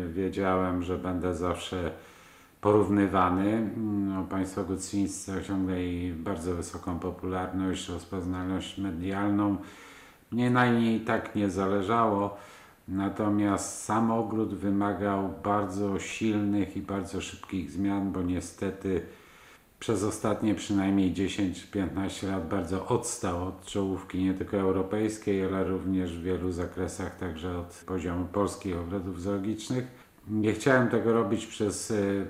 [0.08, 1.92] Wiedziałem, że będę zawsze
[2.60, 3.70] porównywany.
[3.76, 9.56] No, państwo Gucwińscy osiągnęli bardzo wysoką popularność, rozpoznalność medialną.
[10.30, 12.36] Mnie na niej tak nie zależało.
[12.88, 19.02] Natomiast sam ogród wymagał bardzo silnych i bardzo szybkich zmian, bo niestety
[19.80, 26.22] przez ostatnie przynajmniej 10-15 lat bardzo odstał od czołówki nie tylko europejskiej, ale również w
[26.22, 29.86] wielu zakresach, także od poziomu polskich ogrodów zoologicznych.
[30.28, 32.26] Nie chciałem tego robić przez y,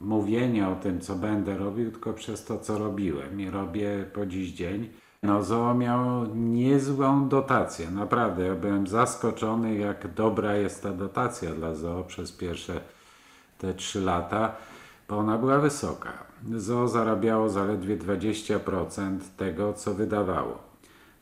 [0.00, 4.52] mówienie o tym, co będę robił, tylko przez to, co robiłem i robię po dziś
[4.52, 4.88] dzień.
[5.22, 8.46] No, zoo miało niezłą dotację, naprawdę.
[8.46, 12.80] Ja byłem zaskoczony, jak dobra jest ta dotacja dla zoo przez pierwsze
[13.58, 14.54] te trzy lata,
[15.08, 16.12] bo ona była wysoka.
[16.56, 20.58] Zoo zarabiało zaledwie 20% tego, co wydawało.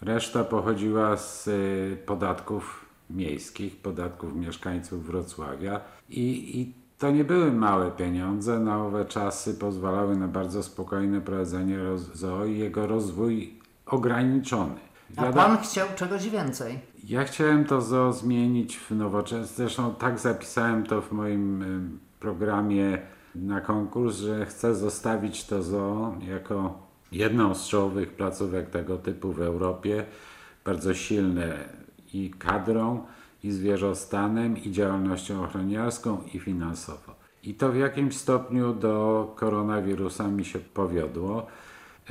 [0.00, 7.90] Reszta pochodziła z y, podatków miejskich, podatków mieszkańców Wrocławia i, i to nie były małe
[7.90, 8.58] pieniądze.
[8.58, 11.78] Na owe czasy pozwalały na bardzo spokojne prowadzenie
[12.14, 13.54] zoo i jego rozwój
[13.86, 14.74] ograniczony.
[15.16, 16.78] A Wiadomo- pan chciał czegoś więcej.
[17.04, 19.46] ja chciałem to zoo zmienić w nowoczesne.
[19.56, 22.98] Zresztą tak zapisałem to w moim em, programie
[23.34, 26.78] na konkurs, że chcę zostawić to zoo jako
[27.12, 30.04] jedną z czołowych placówek tego typu w Europie.
[30.64, 31.54] bardzo silne
[32.14, 33.06] i kadrą,
[33.48, 37.14] i zwierzostanem, i działalnością ochroniarską, i finansowo.
[37.42, 41.46] I to w jakimś stopniu do koronawirusa mi się powiodło.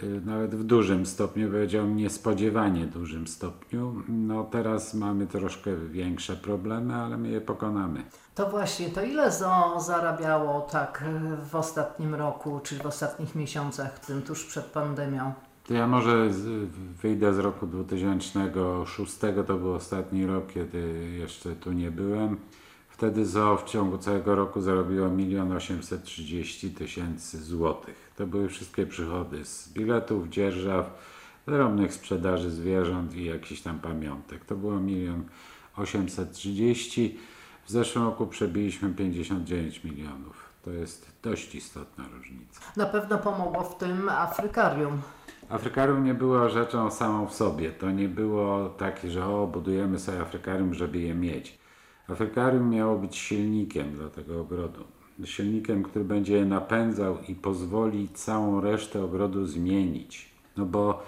[0.04, 4.04] Y, nawet w dużym stopniu, powiedziałbym niespodziewanie dużym stopniu.
[4.08, 8.04] No teraz mamy troszkę większe problemy, ale my je pokonamy.
[8.36, 11.04] To właśnie, to ile ZOO zarabiało tak
[11.50, 15.34] w ostatnim roku, czy w ostatnich miesiącach, tym tuż przed pandemią?
[15.68, 16.70] To ja może z,
[17.02, 22.38] wyjdę z roku 2006, to był ostatni rok, kiedy jeszcze tu nie byłem.
[22.90, 28.12] Wtedy ZOO w ciągu całego roku zarobiło 1 830 tysięcy złotych.
[28.16, 30.92] To były wszystkie przychody z biletów, dzierżaw,
[31.46, 34.46] drobnych sprzedaży zwierząt i jakichś tam pamiątek.
[34.46, 35.24] To było 1
[35.78, 37.20] 830
[37.66, 40.50] W zeszłym roku przebiliśmy 59 milionów.
[40.66, 42.62] To jest dość istotna różnica.
[42.76, 45.02] Na pewno pomogło w tym Afrykarium.
[45.50, 47.72] Afrykarium nie było rzeczą samą w sobie.
[47.72, 51.60] To nie było takie, że o, budujemy sobie Afrykarium, żeby je mieć.
[52.08, 54.84] Afrykarium miało być silnikiem dla tego ogrodu.
[55.24, 60.32] Silnikiem, który będzie je napędzał i pozwoli całą resztę ogrodu zmienić.
[60.58, 61.04] No bo,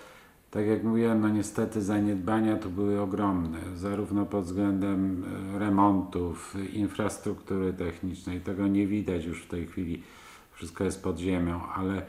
[0.52, 5.26] tak jak mówiłem, no niestety zaniedbania tu były ogromne, zarówno pod względem
[5.56, 8.42] e, remontów, infrastruktury technicznej.
[8.42, 10.04] Tego nie widać już w tej chwili.
[10.52, 12.02] Wszystko jest pod ziemią, ale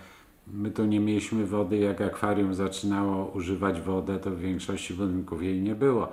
[0.52, 1.78] my tu nie mieliśmy wody.
[1.78, 6.08] Jak akwarium zaczynało używać wodę, to w większości budynków jej nie było.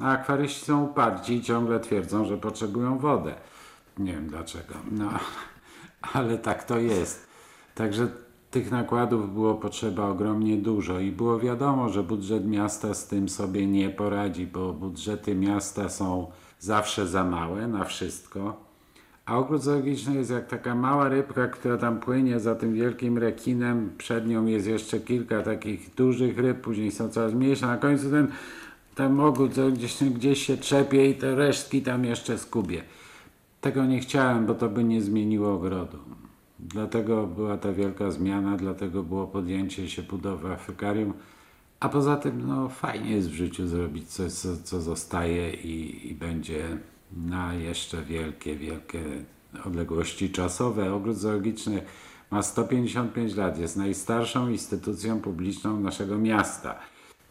[0.00, 3.34] A akwaryści są uparci i ciągle twierdzą, że potrzebują wodę.
[3.98, 5.10] Nie wiem dlaczego, no
[6.14, 7.26] ale tak to jest.
[7.74, 8.08] Także
[8.50, 13.66] tych nakładów było potrzeba ogromnie dużo i było wiadomo, że budżet miasta z tym sobie
[13.66, 18.71] nie poradzi, bo budżety miasta są zawsze za małe na wszystko.
[19.26, 23.90] A ogród zoologiczny jest jak taka mała rybka, która tam płynie za tym wielkim rekinem.
[23.98, 27.66] Przed nią jest jeszcze kilka takich dużych ryb, później są coraz mniejsze.
[27.66, 28.28] Na końcu ten,
[28.94, 32.82] ten ogród gdzieś, gdzieś się trzepie i te resztki tam jeszcze skubie.
[33.60, 35.98] Tego nie chciałem, bo to by nie zmieniło ogrodu.
[36.58, 41.12] Dlatego była ta wielka zmiana, dlatego było podjęcie się budowy Afrykarium.
[41.80, 46.14] A poza tym, no fajnie jest w życiu zrobić coś, co, co zostaje i, i
[46.14, 46.78] będzie
[47.16, 49.00] na jeszcze wielkie, wielkie
[49.64, 50.94] odległości czasowe.
[50.94, 51.82] Ogród zoologiczny
[52.30, 56.78] ma 155 lat, jest najstarszą instytucją publiczną naszego miasta.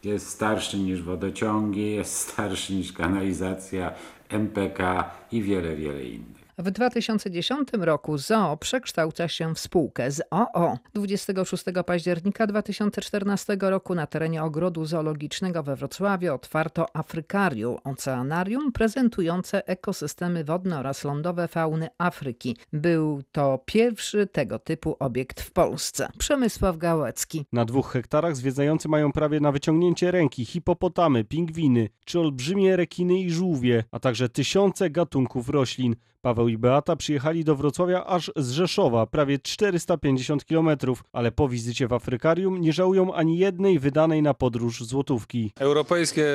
[0.04, 3.91] Jest starszy niż wodociągi, jest starszy niż kanalizacja,
[4.30, 6.40] MPK i wiele, wiele innych.
[6.62, 10.78] W 2010 roku ZOO przekształca się w spółkę z OO.
[10.93, 20.43] 26 października 2014 roku na terenie Ogrodu Zoologicznego we Wrocławiu otwarto Afrykarium, oceanarium prezentujące ekosystemy
[20.43, 22.58] wodne oraz lądowe fauny Afryki.
[22.74, 26.08] Był to pierwszy tego typu obiekt w Polsce.
[26.17, 27.45] Przemysław Gałecki.
[27.52, 33.32] Na dwóch hektarach zwiedzający mają prawie na wyciągnięcie ręki hipopotamy, pingwiny czy olbrzymie rekiny i
[33.32, 35.95] żółwie, a także tysiące gatunków roślin.
[36.21, 40.69] Paweł i Beata przyjechali do Wrocławia aż z Rzeszowa, prawie 450 km,
[41.13, 45.51] ale po wizycie w Afrykarium nie żałują ani jednej wydanej na podróż złotówki.
[45.60, 46.25] Europejskie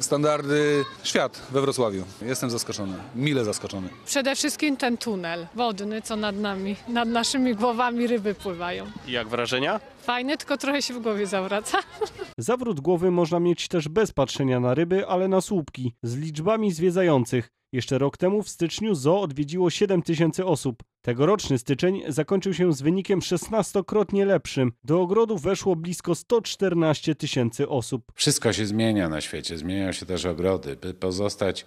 [0.00, 2.04] standardy świat we Wrocławiu.
[2.22, 3.88] Jestem zaskoczony, mile zaskoczony.
[4.06, 8.86] Przede wszystkim ten tunel wodny, co nad nami, nad naszymi głowami ryby pływają.
[9.08, 9.80] Jak wrażenia?
[10.06, 11.78] Fajny, tylko trochę się w głowie zawraca.
[12.38, 17.50] Zawrót głowy można mieć też bez patrzenia na ryby, ale na słupki, z liczbami zwiedzających.
[17.72, 20.82] Jeszcze rok temu w styczniu zoo odwiedziło 7 tysięcy osób.
[21.02, 24.72] Tegoroczny styczeń zakończył się z wynikiem 16-krotnie lepszym.
[24.84, 28.02] Do ogrodu weszło blisko 114 tysięcy osób.
[28.14, 30.76] Wszystko się zmienia na świecie, zmieniają się też ogrody.
[30.76, 31.66] By pozostać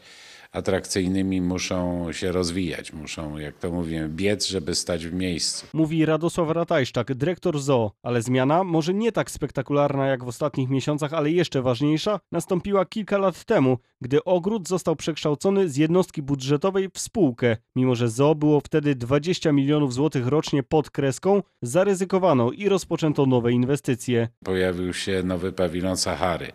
[0.52, 5.68] atrakcyjnymi muszą się rozwijać, muszą, jak to mówimy, biec, żeby stać w miejscu.
[5.74, 11.14] Mówi Radosław Ratajszczak, dyrektor zoo, ale zmiana, może nie tak spektakularna jak w ostatnich miesiącach,
[11.14, 17.00] ale jeszcze ważniejsza, nastąpiła kilka lat temu, gdy ogród został przekształcony z jednostki budżetowej w
[17.00, 17.58] spółkę.
[17.76, 23.52] Mimo, że zoo było wtedy 20 milionów złotych rocznie pod kreską, zaryzykowano i rozpoczęto nowe
[23.52, 24.28] inwestycje.
[24.44, 26.52] Pojawił się nowy pawilon Sahary.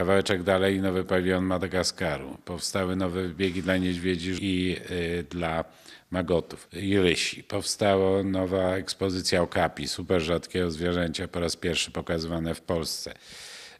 [0.00, 2.36] Kawałeczek dalej nowy pawilon Madagaskaru.
[2.44, 5.64] Powstały nowe biegi dla niedźwiedzi i y, dla
[6.10, 7.44] magotów i rysi.
[7.44, 13.14] Powstała nowa ekspozycja okapi, super rzadkiego zwierzęcia, po raz pierwszy pokazywane w Polsce.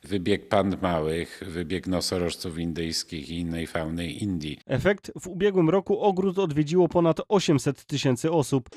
[0.04, 4.58] Wybieg pand małych, wybieg nosorożców indyjskich i innej fauny Indii.
[4.66, 5.12] Efekt?
[5.20, 8.68] W ubiegłym roku ogród odwiedziło ponad 800 tysięcy osób.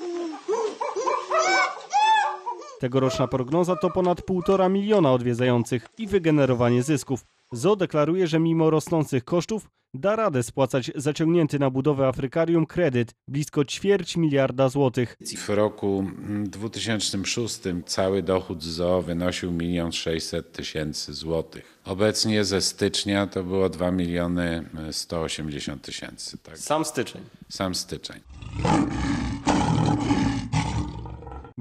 [2.80, 7.33] Tegoroczna prognoza to ponad 1,5 miliona odwiedzających i wygenerowanie zysków.
[7.52, 13.64] Zoo deklaruje, że mimo rosnących kosztów da radę spłacać zaciągnięty na budowę afrykarium kredyt blisko
[13.64, 15.16] ćwierć miliarda złotych.
[15.36, 16.06] W roku
[16.44, 21.78] 2006 cały dochód z zoo wynosił 1 600 tysięcy złotych.
[21.84, 26.38] Obecnie ze stycznia to było 2 miliony 180 tysięcy.
[26.38, 26.58] Tak?
[26.58, 27.22] Sam styczeń.
[27.48, 28.20] Sam styczeń.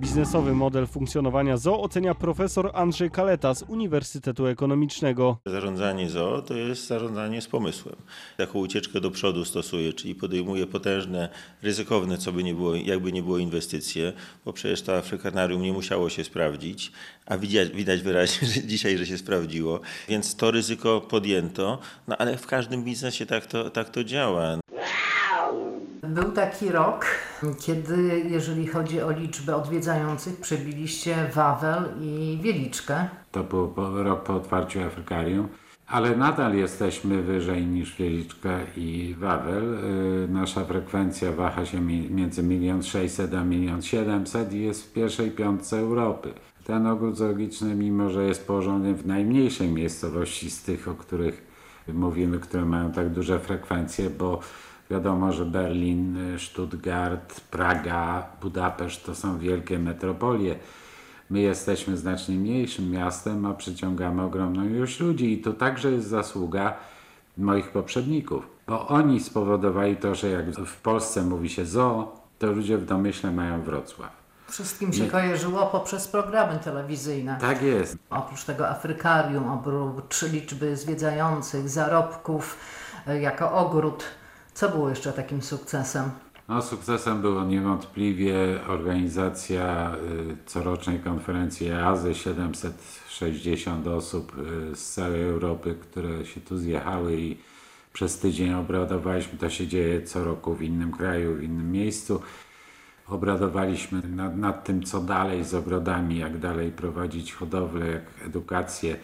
[0.03, 5.37] Biznesowy model funkcjonowania zoo ocenia profesor Andrzej Kaleta z Uniwersytetu Ekonomicznego.
[5.45, 7.95] Zarządzanie zoo to jest zarządzanie z pomysłem.
[8.37, 11.29] Taką ucieczkę do przodu stosuje, czyli podejmuje potężne,
[11.61, 14.13] ryzykowne, co by nie było, jakby nie było inwestycje,
[14.45, 16.91] bo przecież to afrykanarium nie musiało się sprawdzić,
[17.25, 19.79] a widać, widać wyraźnie że dzisiaj, że się sprawdziło,
[20.09, 24.57] więc to ryzyko podjęto, no ale w każdym biznesie tak to, tak to działa.
[26.03, 27.05] Był taki rok,
[27.59, 33.09] kiedy jeżeli chodzi o liczbę odwiedzających, przebiliście Wawel i Wieliczkę.
[33.31, 33.73] To był
[34.03, 35.47] rok po otwarciu Afrykarium,
[35.87, 39.63] ale nadal jesteśmy wyżej niż Wieliczka i Wawel.
[39.63, 44.93] Yy, nasza frekwencja waha się mi, między 1 600 a 1 700 i jest w
[44.93, 46.33] pierwszej piątce Europy.
[46.63, 51.53] Ten ogród zoologiczny, mimo że jest położony w najmniejszej miejscowości z tych, o których
[51.93, 54.39] mówimy, które mają tak duże frekwencje, bo
[54.89, 60.55] Wiadomo, że Berlin, Stuttgart, Praga, Budapeszt to są wielkie metropolie.
[61.29, 66.73] My jesteśmy znacznie mniejszym miastem, a przyciągamy ogromną ilość ludzi i to także jest zasługa
[67.37, 72.77] moich poprzedników, bo oni spowodowali to, że jak w Polsce mówi się zoo, to ludzie
[72.77, 74.23] w domyśle mają Wrocław.
[74.47, 77.37] Wszystkim się kojarzyło poprzez programy telewizyjne.
[77.41, 77.97] Tak jest.
[78.09, 82.57] Oprócz tego Afrykarium, oprócz liczby zwiedzających, zarobków
[83.07, 84.03] e, jako ogród
[84.53, 86.11] co było jeszcze takim sukcesem?
[86.49, 88.35] No, sukcesem było niewątpliwie
[88.67, 94.37] organizacja y, corocznej konferencji EASY, 760 osób
[94.71, 97.37] y, z całej Europy, które się tu zjechały i
[97.93, 99.39] przez tydzień obradowaliśmy.
[99.39, 102.21] To się dzieje co roku w innym kraju, w innym miejscu.
[103.07, 108.95] Obradowaliśmy nad, nad tym, co dalej z ogrodami, jak dalej prowadzić hodowlę, jak edukację.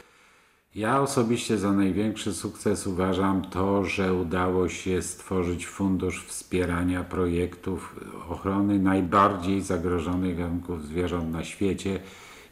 [0.75, 7.95] Ja osobiście za największy sukces uważam to, że udało się stworzyć fundusz wspierania projektów
[8.29, 11.99] ochrony najbardziej zagrożonych gatunków zwierząt na świecie.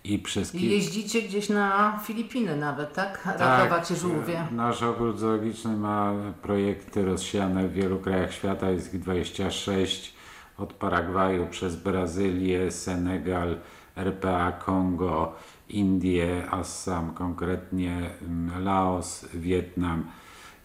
[0.04, 3.26] I przez I jeździcie gdzieś na Filipiny nawet, tak?
[3.26, 4.48] Ratować tak, żółwie.
[4.52, 10.14] Nasz ogród zoologiczny ma projekty rozsiane w wielu krajach świata, jest ich 26,
[10.58, 13.58] od Paragwaju przez Brazylię, Senegal,
[13.96, 15.36] RPA, Kongo,
[15.70, 20.04] Indie, Assam, konkretnie mm, Laos, Wietnam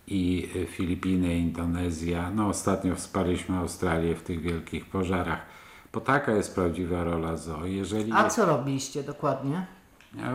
[0.06, 2.30] i Filipiny, Indonezja.
[2.30, 5.46] No ostatnio wsparliśmy Australię w tych wielkich pożarach.
[5.92, 7.66] Bo taka jest prawdziwa rola zoo.
[7.66, 9.66] Jeżeli A co robiliście dokładnie?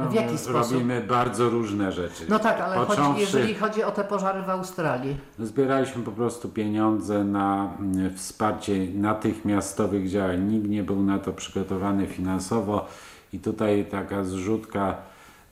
[0.10, 0.74] W jaki sposób?
[0.74, 2.26] Robimy bardzo różne rzeczy.
[2.30, 5.18] No tak, ale Począwszy, chodzi, jeżeli chodzi o te pożary w Australii.
[5.40, 10.44] Zbieraliśmy po prostu pieniądze na mm, wsparcie natychmiastowych działań.
[10.44, 12.88] Nikt nie był na to przygotowany finansowo
[13.38, 14.96] i tutaj taka zrzutka,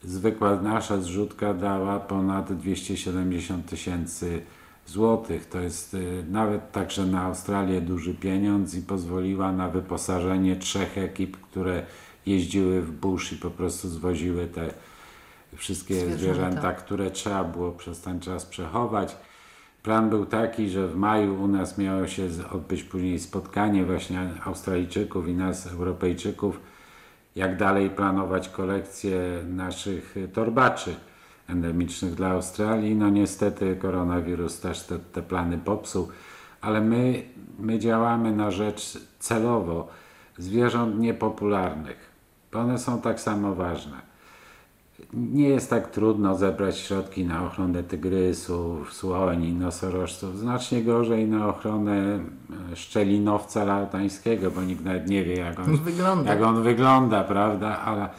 [0.03, 4.41] zwykła nasza zrzutka dała ponad 270 tysięcy
[4.85, 5.45] złotych.
[5.45, 11.37] To jest y, nawet także na Australię duży pieniądz i pozwoliła na wyposażenie trzech ekip,
[11.37, 11.83] które
[12.25, 14.73] jeździły w bush i po prostu zwoziły te
[15.55, 19.17] wszystkie zwierzęta, zwierzęta które trzeba było przez ten czas przechować.
[19.83, 25.27] Plan był taki, że w maju u nas miało się odbyć później spotkanie właśnie Australijczyków
[25.27, 26.59] i nas, Europejczyków,
[27.35, 30.95] jak dalej planować kolekcję naszych torbaczy
[31.47, 32.95] endemicznych dla Australii.
[32.95, 36.07] No niestety koronawirus też te, te plany popsuł,
[36.61, 37.23] ale my,
[37.59, 39.87] my działamy na rzecz celowo
[40.37, 42.11] zwierząt niepopularnych,
[42.51, 44.14] bo one są tak samo ważne
[45.13, 50.39] nie jest tak trudno zebrać środki na ochronę tygrysów, słoni, nosorożców.
[50.39, 52.19] Znacznie gorzej na ochronę
[52.71, 57.79] e, szczelinowca lautańskiego, bo nikt nawet nie wie, jak on wygląda, jak on wygląda prawda?
[57.79, 58.09] Ale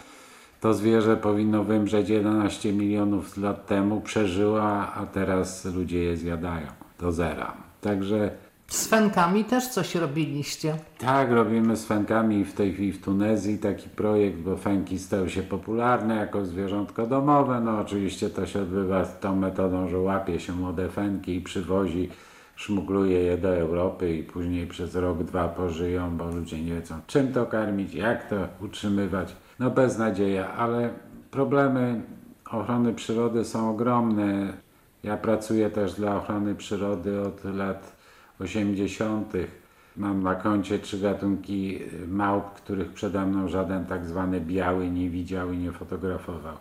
[0.61, 6.67] to zwierzę powinno wymrzeć 11 milionów lat temu, przeżyła, a teraz ludzie je zjadają
[7.01, 7.53] do zera.
[7.81, 8.31] Także
[8.69, 10.77] z fenkami też coś robiliście.
[10.99, 15.43] Tak, robimy z fenkami w tej chwili w Tunezji taki projekt, bo fenki stały się
[15.43, 17.61] popularne jako zwierzątko domowe.
[17.61, 22.09] No oczywiście to się odbywa tą metodą, że łapie się młode fenki i przywozi,
[22.57, 27.33] szmugluje je do Europy i później przez rok, dwa pożyją, bo ludzie nie wiedzą czym
[27.33, 29.37] to karmić, jak to utrzymywać.
[29.59, 30.91] No beznadzieja, ale
[31.31, 32.03] problemy
[32.51, 34.53] ochrony przyrody są ogromne.
[35.03, 37.96] Ja pracuję też dla ochrony przyrody od lat
[38.41, 39.33] 80.
[39.97, 41.79] Mam na koncie trzy gatunki
[42.09, 46.57] małp, których przede mną żaden tak zwany biały nie widział i nie fotografował.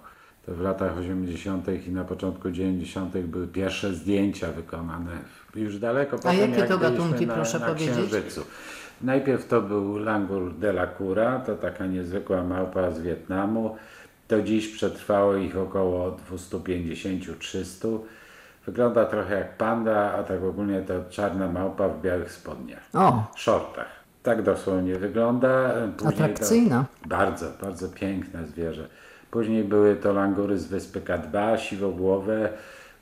[0.45, 1.87] to w latach 80.
[1.87, 3.17] i na początku 90.
[3.17, 5.11] były pierwsze zdjęcia wykonane
[5.55, 7.89] już daleko po A jakie jak to gatunki, na, proszę na powiedzieć?
[7.91, 8.41] Księżycu.
[9.01, 13.75] Najpierw to był langur de la Cura, to taka niezwykła małpa z Wietnamu.
[14.27, 17.99] Do dziś przetrwało ich około 250-300.
[18.65, 23.87] Wygląda trochę jak panda, a tak ogólnie to czarna małpa w białych spodniach, O, shortach.
[24.23, 25.73] Tak dosłownie wygląda.
[25.97, 26.85] Później Atrakcyjna.
[27.01, 28.87] To bardzo, bardzo piękne zwierzę.
[29.31, 32.49] Później były to langury z wyspy K2, siwogłowe,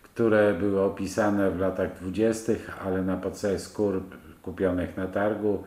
[0.03, 4.03] które były opisane w latach dwudziestych, ale na podstawie skór
[4.41, 5.63] kupionych na targu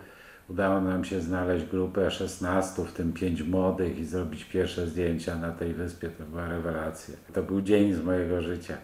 [0.49, 5.53] udało nam się znaleźć grupę 16, w tym 5 młodych i zrobić pierwsze zdjęcia na
[5.53, 6.09] tej wyspie.
[6.09, 7.14] To była rewelacja.
[7.34, 8.76] To był dzień z mojego życia.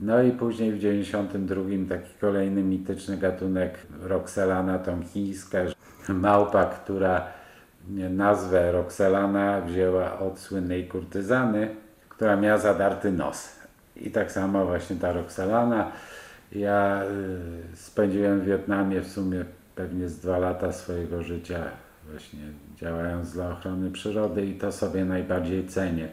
[0.00, 5.58] No i później w 92 taki kolejny mityczny gatunek Roxelana tomchińska,
[6.08, 7.26] małpa, która
[8.10, 11.68] nazwę Roxelana wzięła od słynnej kurtyzany,
[12.08, 13.58] która miała zadarty nos.
[13.96, 15.92] I tak samo właśnie ta Roxelana.
[16.52, 17.02] Ja
[17.72, 19.44] y, spędziłem w Wietnamie w sumie
[19.74, 21.64] pewnie z dwa lata swojego życia
[22.10, 22.40] właśnie
[22.76, 26.08] działając dla ochrony przyrody i to sobie najbardziej cenię.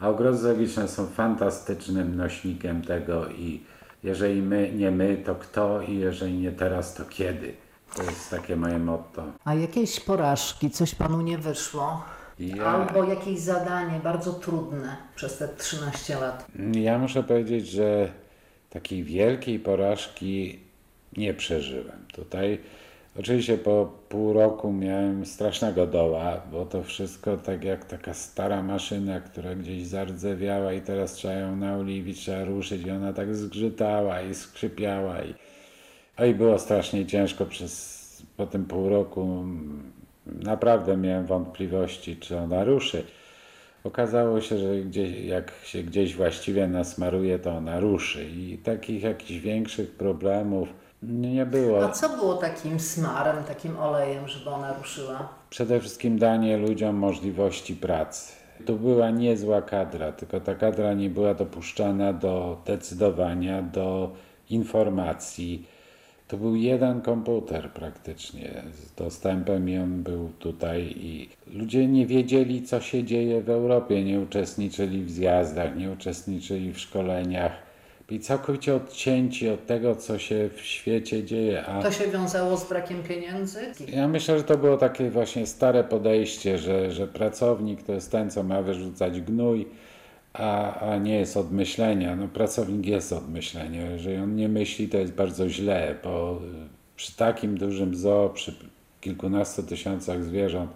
[0.00, 3.60] A ogrody zoologiczne są fantastycznym nośnikiem tego i
[4.02, 7.54] jeżeli my, nie my, to kto i jeżeli nie teraz, to kiedy.
[7.96, 9.24] To jest takie moje motto.
[9.44, 12.04] a jakieś porażki, coś panu nie wyszło?
[12.38, 16.46] Ja- Albo jakieś zadanie bardzo trudne przez te 13 lat?
[16.72, 18.08] Ja muszę powiedzieć, że
[18.70, 20.60] takiej wielkiej porażki
[21.16, 21.98] nie przeżyłem.
[22.14, 22.58] Tutaj
[23.18, 29.20] oczywiście po pół roku miałem strasznego doła, bo to wszystko tak jak taka stara maszyna,
[29.20, 34.34] która gdzieś zardzewiała i teraz trzeba ją naoliwić, trzeba ruszyć i ona tak zgrzytała i
[34.34, 35.34] skrzypiała i,
[36.16, 37.96] oj było strasznie ciężko przez
[38.36, 39.44] po tym pół roku.
[40.26, 43.04] Naprawdę miałem wątpliwości, czy ona ruszy.
[43.84, 48.24] Okazało się, że gdzieś, jak się gdzieś właściwie nasmaruje, to ona ruszy.
[48.24, 50.68] I takich jakichś większych problemów
[51.06, 51.84] nie było.
[51.84, 55.28] A co było takim smarem, takim olejem, żeby ona ruszyła?
[55.50, 58.32] Przede wszystkim danie ludziom możliwości pracy.
[58.66, 64.12] Tu była niezła kadra, tylko ta kadra nie była dopuszczana do decydowania, do
[64.50, 65.66] informacji.
[66.28, 72.62] To był jeden komputer praktycznie z dostępem i on był tutaj i ludzie nie wiedzieli
[72.62, 77.65] co się dzieje w Europie, nie uczestniczyli w zjazdach, nie uczestniczyli w szkoleniach.
[78.08, 81.66] Byli całkowicie odcięci od tego, co się w świecie dzieje.
[81.66, 83.60] A To się wiązało z brakiem pieniędzy?
[83.88, 88.30] ja myślę, że to było takie właśnie stare podejście, że, że pracownik to jest ten,
[88.30, 89.66] co ma wyrzucać gnój,
[90.32, 92.16] a, a nie jest od myślenia.
[92.16, 93.90] No, pracownik jest od myślenia.
[93.90, 96.40] Jeżeli on nie myśli, to jest bardzo źle, bo
[96.96, 98.54] przy takim dużym zoo, przy
[99.00, 100.70] kilkunastu tysiącach zwierząt,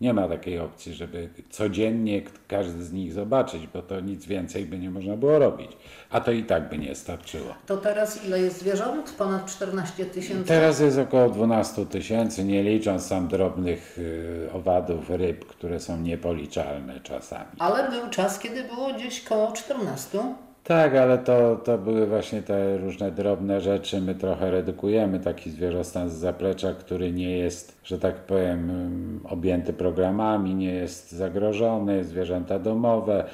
[0.00, 4.78] nie ma takiej opcji, żeby codziennie każdy z nich zobaczyć, bo to nic więcej by
[4.78, 5.70] nie można było robić.
[6.10, 7.54] A to i tak by nie starczyło.
[7.66, 9.14] To teraz ile jest zwierząt?
[9.18, 10.44] Ponad 14 tysięcy?
[10.44, 17.00] Teraz jest około 12 tysięcy, nie licząc tam drobnych y, owadów, ryb, które są niepoliczalne
[17.00, 17.50] czasami.
[17.58, 20.18] Ale był czas, kiedy było gdzieś koło 14.
[20.64, 24.00] Tak, ale to, to były właśnie te różne drobne rzeczy.
[24.00, 30.54] My trochę redukujemy taki zwierzostan z zaplecza, który nie jest, że tak powiem, objęty programami,
[30.54, 33.24] nie jest zagrożony, zwierzęta domowe.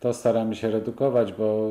[0.00, 1.70] To staramy się redukować, bo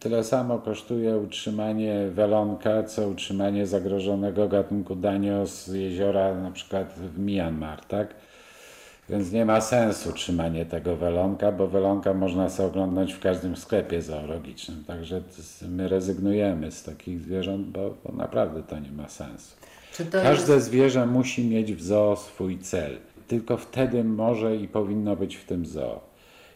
[0.00, 7.18] tyle samo kosztuje utrzymanie welonka, co utrzymanie zagrożonego gatunku danio z jeziora na przykład w
[7.18, 8.14] Myanmar, tak?
[9.08, 14.02] Więc nie ma sensu trzymanie tego welonka, bo welonka można sobie oglądać w każdym sklepie
[14.02, 14.84] zoologicznym.
[14.84, 15.22] Także
[15.68, 19.56] my rezygnujemy z takich zwierząt, bo, bo naprawdę to nie ma sensu.
[20.12, 20.66] Każde jest...
[20.66, 22.98] zwierzę musi mieć w zoo swój cel.
[23.28, 26.00] Tylko wtedy może i powinno być w tym zoo.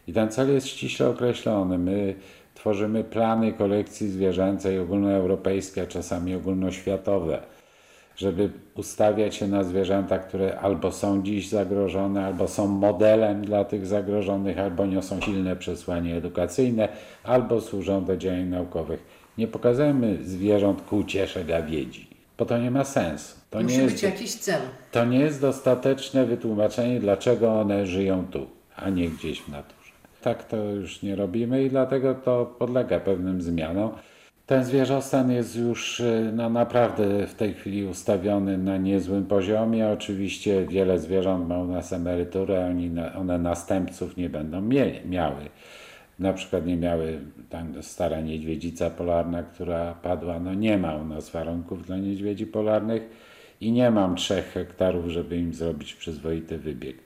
[0.07, 1.77] I ten cel jest ściśle określony.
[1.77, 2.15] My
[2.53, 7.41] tworzymy plany kolekcji zwierzęcej ogólnoeuropejskie, a czasami ogólnoświatowe
[8.17, 13.85] żeby ustawiać się na zwierzęta, które albo są dziś zagrożone, albo są modelem dla tych
[13.85, 16.89] zagrożonych, albo niosą silne przesłanie edukacyjne,
[17.23, 19.03] albo służą do działań naukowych.
[19.37, 22.07] Nie pokazujemy zwierząt ku uciesze gawiedzi,
[22.37, 23.35] bo to nie ma sensu.
[23.49, 24.61] To Musi nie, być jest, jakiś cel.
[24.91, 29.91] to nie jest dostateczne wytłumaczenie, dlaczego one żyją tu, a nie gdzieś w naturze.
[30.21, 33.89] Tak to już nie robimy i dlatego to podlega pewnym zmianom.
[34.47, 39.89] Ten zwierzostan jest już y, no, naprawdę w tej chwili ustawiony na niezłym poziomie.
[39.89, 44.61] Oczywiście wiele zwierząt ma u nas emeryturę, oni, one następców nie będą
[45.05, 45.49] miały.
[46.19, 47.19] Na przykład nie miały
[47.49, 50.39] tam stara niedźwiedzica polarna, która padła.
[50.39, 53.09] No nie ma u nas warunków dla niedźwiedzi polarnych
[53.61, 56.97] i nie mam trzech hektarów, żeby im zrobić przyzwoity wybieg.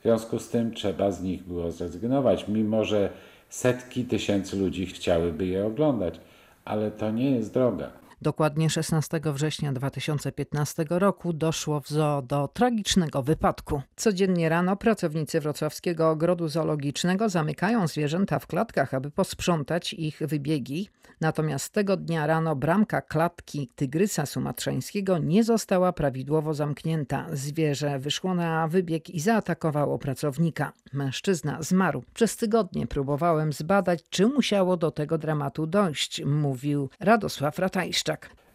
[0.00, 3.10] W związku z tym trzeba z nich było zrezygnować, mimo że
[3.48, 6.20] setki tysięcy ludzi chciałyby je oglądać,
[6.64, 7.90] ale to nie jest droga.
[8.22, 13.82] Dokładnie 16 września 2015 roku doszło w zoo do tragicznego wypadku.
[13.96, 20.88] Codziennie rano pracownicy Wrocławskiego Ogrodu Zoologicznego zamykają zwierzęta w klatkach, aby posprzątać ich wybiegi.
[21.20, 27.26] Natomiast tego dnia rano bramka klatki tygrysa sumatrzańskiego nie została prawidłowo zamknięta.
[27.32, 30.72] Zwierzę wyszło na wybieg i zaatakowało pracownika.
[30.92, 32.04] Mężczyzna zmarł.
[32.14, 38.09] Przez tygodnie próbowałem zbadać, czy musiało do tego dramatu dojść, mówił Radosław Ratajszczak.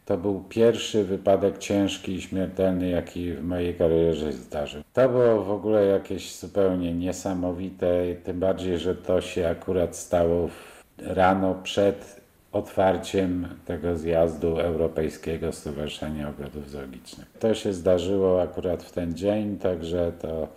[0.06, 4.82] To był pierwszy wypadek ciężki i śmiertelny, jaki w mojej karierze zdarzył.
[4.94, 10.50] To było w ogóle jakieś zupełnie niesamowite, tym bardziej, że to się akurat stało
[10.98, 17.28] rano przed otwarciem tego zjazdu Europejskiego Stowarzyszenia Ogrodów Zoologicznych.
[17.40, 20.48] To się zdarzyło akurat w ten dzień, także to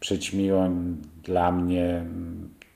[0.00, 0.68] przyćmiło
[1.24, 2.04] dla mnie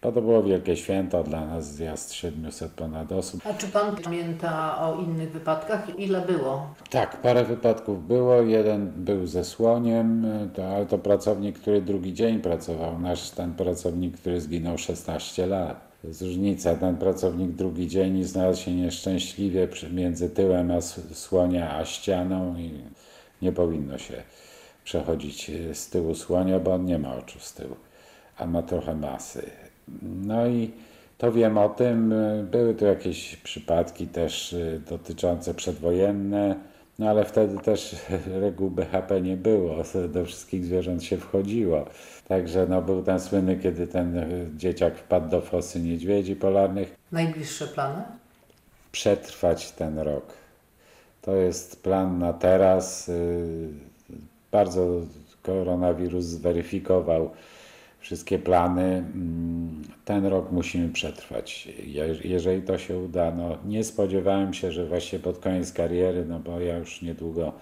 [0.04, 3.40] bo to było wielkie święto dla nas, zjazd 700 ponad osób.
[3.46, 5.98] A czy pan pamięta o innych wypadkach?
[5.98, 6.66] Ile było?
[6.90, 8.34] Tak, parę wypadków było.
[8.34, 12.98] Jeden był ze słoniem, to, ale to pracownik, który drugi dzień pracował.
[12.98, 15.94] Nasz ten pracownik, który zginął 16 lat.
[16.02, 16.74] To jest różnica.
[16.74, 20.80] Ten pracownik drugi dzień znalazł się nieszczęśliwie między tyłem a
[21.14, 22.70] słonia a ścianą i
[23.42, 24.22] nie powinno się
[24.84, 27.76] przechodzić z tyłu słonia, bo on nie ma oczu z tyłu,
[28.38, 29.50] a ma trochę masy.
[30.02, 30.70] No i
[31.18, 32.14] to wiem o tym.
[32.50, 36.56] Były tu jakieś przypadki też y, dotyczące przedwojenne,
[36.98, 37.96] no ale wtedy też
[38.40, 39.76] reguł BHP nie było,
[40.14, 41.84] do wszystkich zwierząt się wchodziło.
[42.28, 44.26] Także no, był ten słynny, kiedy ten
[44.56, 46.96] dzieciak wpadł do fosy niedźwiedzi polarnych.
[47.12, 48.02] Najbliższe plany?
[48.92, 50.24] Przetrwać ten rok.
[51.22, 53.08] To jest plan na teraz.
[53.08, 53.68] Y,
[54.52, 55.00] bardzo
[55.42, 57.30] koronawirus zweryfikował
[58.04, 58.82] wszystkie plany.
[58.82, 61.68] Mm, ten rok musimy przetrwać.
[62.24, 66.60] Jeżeli to się uda, no nie spodziewałem się, że właśnie pod koniec kariery, no bo
[66.60, 67.52] ja już niedługo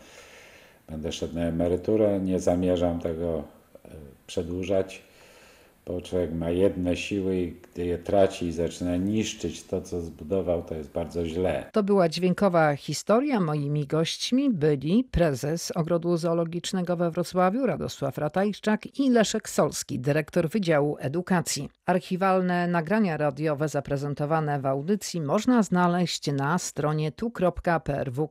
[0.88, 3.44] będę szedł na emeryturę, nie zamierzam tego
[3.84, 3.88] e,
[4.26, 5.02] przedłużać
[5.86, 10.62] bo człowiek ma jedne siły i gdy je traci i zaczyna niszczyć to, co zbudował,
[10.62, 11.70] to jest bardzo źle.
[11.72, 13.40] To była dźwiękowa historia.
[13.40, 20.96] Moimi gośćmi byli prezes Ogrodu Zoologicznego we Wrocławiu Radosław Ratajczak i Leszek Solski, dyrektor Wydziału
[21.00, 21.68] Edukacji.
[21.86, 28.22] Archiwalne nagrania radiowe zaprezentowane w audycji można znaleźć na stronie tu.prw.pl.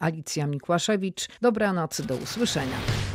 [0.00, 3.13] Alicja Mikłaszewicz, dobranoc, do usłyszenia.